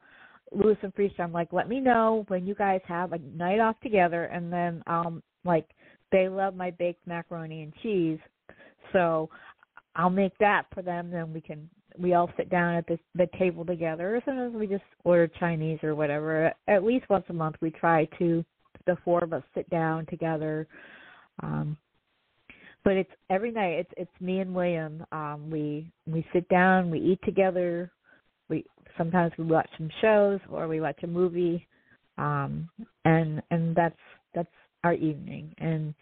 [0.52, 3.80] Lewis and Freesia, I'm like, let me know when you guys have a night off
[3.82, 5.70] together, and then um like
[6.12, 8.20] they love my baked macaroni and cheese,
[8.94, 9.30] so
[9.96, 11.12] I'll make that for them.
[11.12, 14.16] Then we can we all sit down at the the table together.
[14.16, 16.54] Or sometimes we just order Chinese or whatever.
[16.68, 18.44] At least once a month, we try to
[18.86, 20.68] the four of us sit down together.
[21.44, 21.78] Um,
[22.84, 23.80] but it's every night.
[23.80, 25.06] It's it's me and William.
[25.12, 27.92] Um, we we sit down, we eat together.
[28.48, 28.66] We
[29.00, 31.66] sometimes we watch some shows or we watch a movie,
[32.18, 32.70] um,
[33.06, 33.96] and and that's
[34.36, 34.50] that's
[34.84, 35.56] our evening.
[35.58, 35.96] And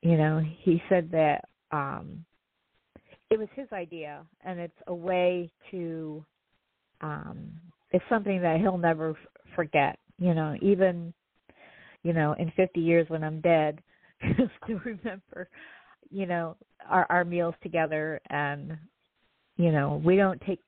[0.00, 2.24] you know, he said that um,
[3.30, 6.24] it was his idea, and it's a way to.
[7.00, 7.50] Um,
[7.90, 9.16] it's something that he'll never f-
[9.54, 9.98] forget.
[10.18, 11.12] You know, even
[12.04, 13.80] you know, in 50 years when I'm dead,
[14.62, 15.48] still remember,
[16.10, 16.56] you know,
[16.88, 18.76] our our meals together, and
[19.56, 20.60] you know, we don't take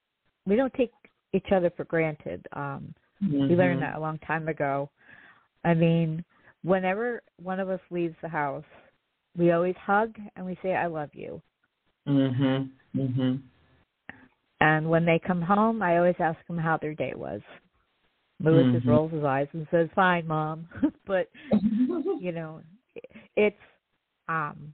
[0.45, 0.91] we don't take
[1.37, 2.47] each other for granted.
[2.53, 3.49] Um, mm-hmm.
[3.49, 4.91] We learned that a long time ago.
[5.65, 6.25] I mean,
[6.63, 8.65] whenever one of us leaves the house,
[9.37, 11.43] we always hug and we say, "I love you."
[12.07, 12.71] Mhm.
[12.95, 13.43] Mhm.
[14.61, 17.43] And when they come home, I always ask them how their day was.
[18.41, 18.77] Lewis mm-hmm.
[18.77, 20.69] just rolls his eyes and says, "Fine, mom,"
[21.07, 21.29] but
[22.21, 22.63] you know,
[23.37, 23.57] it's
[24.29, 24.73] um.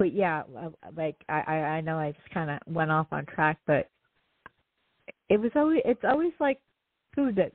[0.00, 3.58] But yeah, uh, like I I know I just kind of went off on track,
[3.66, 3.90] but
[5.28, 6.58] it was always it's always like
[7.14, 7.52] food that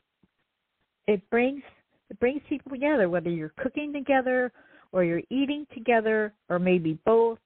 [1.07, 1.63] it brings
[2.11, 4.51] it brings people together, whether you're cooking together
[4.91, 7.39] or you're eating together or maybe both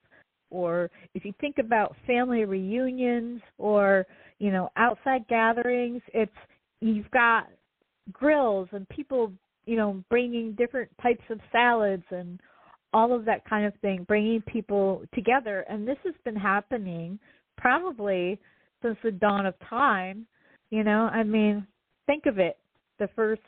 [0.50, 4.06] or if you think about family reunions or
[4.40, 6.30] you know outside gatherings it's
[6.82, 7.48] you've got
[8.12, 9.32] grills and people
[9.66, 12.42] you know bringing different types of salads and
[12.94, 17.20] all of that kind of thing bringing people together and this has been happening
[17.58, 18.40] probably
[18.82, 20.26] since the dawn of time
[20.70, 21.66] you know i mean
[22.06, 22.58] think of it
[23.00, 23.42] the first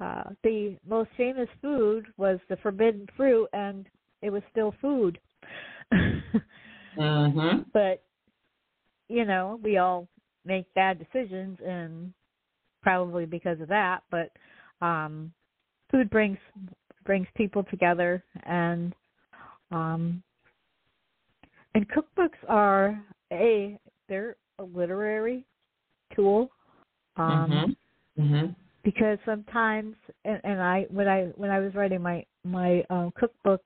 [0.00, 3.86] uh the most famous food was the forbidden fruit and
[4.22, 5.18] it was still food
[6.98, 7.62] mm-hmm.
[7.72, 8.02] But
[9.08, 10.08] you know, we all
[10.44, 12.12] make bad decisions, and
[12.82, 14.00] probably because of that.
[14.10, 14.30] But
[14.84, 15.32] um,
[15.90, 16.38] food brings
[17.04, 18.94] brings people together, and
[19.70, 20.22] um,
[21.74, 23.78] and cookbooks are a
[24.08, 25.44] they're a literary
[26.14, 26.50] tool.
[27.16, 27.76] Um,
[28.16, 28.22] mm-hmm.
[28.22, 28.46] Mm-hmm.
[28.84, 29.94] Because sometimes,
[30.24, 33.62] and, and I when I when I was writing my my um, cookbook,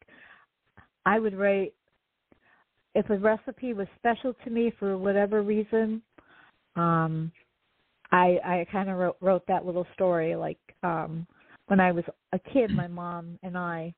[1.06, 1.74] I would write
[2.94, 6.02] if a recipe was special to me for whatever reason,
[6.76, 7.32] um,
[8.10, 10.34] I I kind of wrote, wrote that little story.
[10.36, 11.26] Like um,
[11.72, 12.04] when I was
[12.34, 13.94] a kid, my mom and I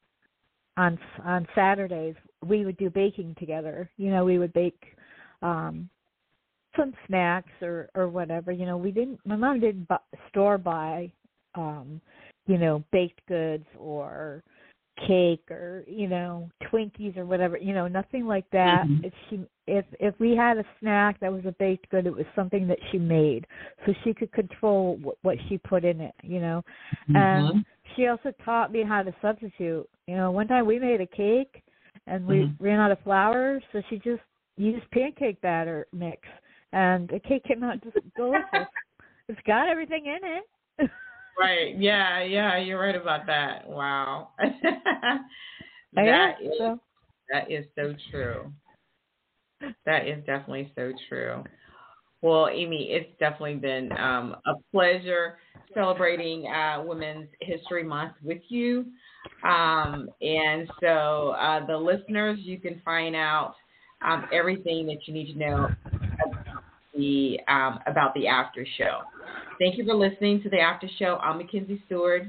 [0.77, 2.14] on on Saturdays
[2.47, 3.91] we would do baking together.
[3.97, 4.81] You know, we would bake
[5.43, 5.91] um,
[6.77, 8.53] some snacks or or whatever.
[8.53, 9.18] You know, we didn't.
[9.25, 11.11] My mom didn't bu- store buy,
[11.57, 12.01] um,
[12.47, 14.45] you know, baked goods or
[15.07, 19.05] cake or you know twinkies or whatever you know nothing like that mm-hmm.
[19.05, 22.26] if she if if we had a snack that was a baked good it was
[22.36, 23.45] something that she made
[23.84, 26.62] so she could control what, what she put in it you know
[27.11, 27.16] mm-hmm.
[27.16, 27.64] and
[27.97, 31.62] she also taught me how to substitute you know one time we made a cake
[32.07, 32.64] and we mm-hmm.
[32.64, 34.22] ran out of flour so she just
[34.57, 36.20] used pancake batter mix
[36.72, 38.68] and the cake came out just delicious
[39.28, 40.90] it's got everything in it
[41.39, 41.78] right.
[41.78, 43.68] Yeah, yeah, you're right about that.
[43.68, 44.30] Wow.
[45.95, 46.80] that is, so.
[47.30, 48.53] that is so true.
[49.87, 51.45] That is definitely so true.
[52.22, 55.37] Well, Amy, it's definitely been um, a pleasure
[55.74, 58.87] celebrating uh, Women's History Month with you.
[59.47, 63.55] Um, and so, uh, the listeners, you can find out
[64.03, 66.64] um, everything that you need to know about
[66.95, 69.01] the um, about the after show.
[69.59, 71.18] Thank you for listening to the After Show.
[71.22, 72.24] I'm Mackenzie Stewart.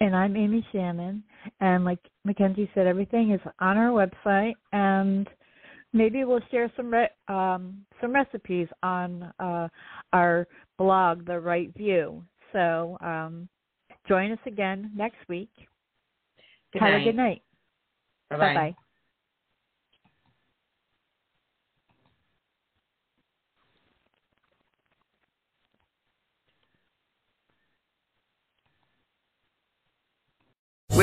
[0.00, 1.24] And I'm Amy Shannon.
[1.60, 5.28] And like Mackenzie said, everything is on our website, and
[5.92, 9.68] maybe we'll share some re- um, some recipes on uh,
[10.12, 10.46] our
[10.78, 12.22] blog, The Right View.
[12.52, 13.48] So um,
[14.06, 15.50] join us again next week.
[16.72, 17.02] Good Have night.
[17.02, 17.42] a good night.
[18.30, 18.76] Bye bye.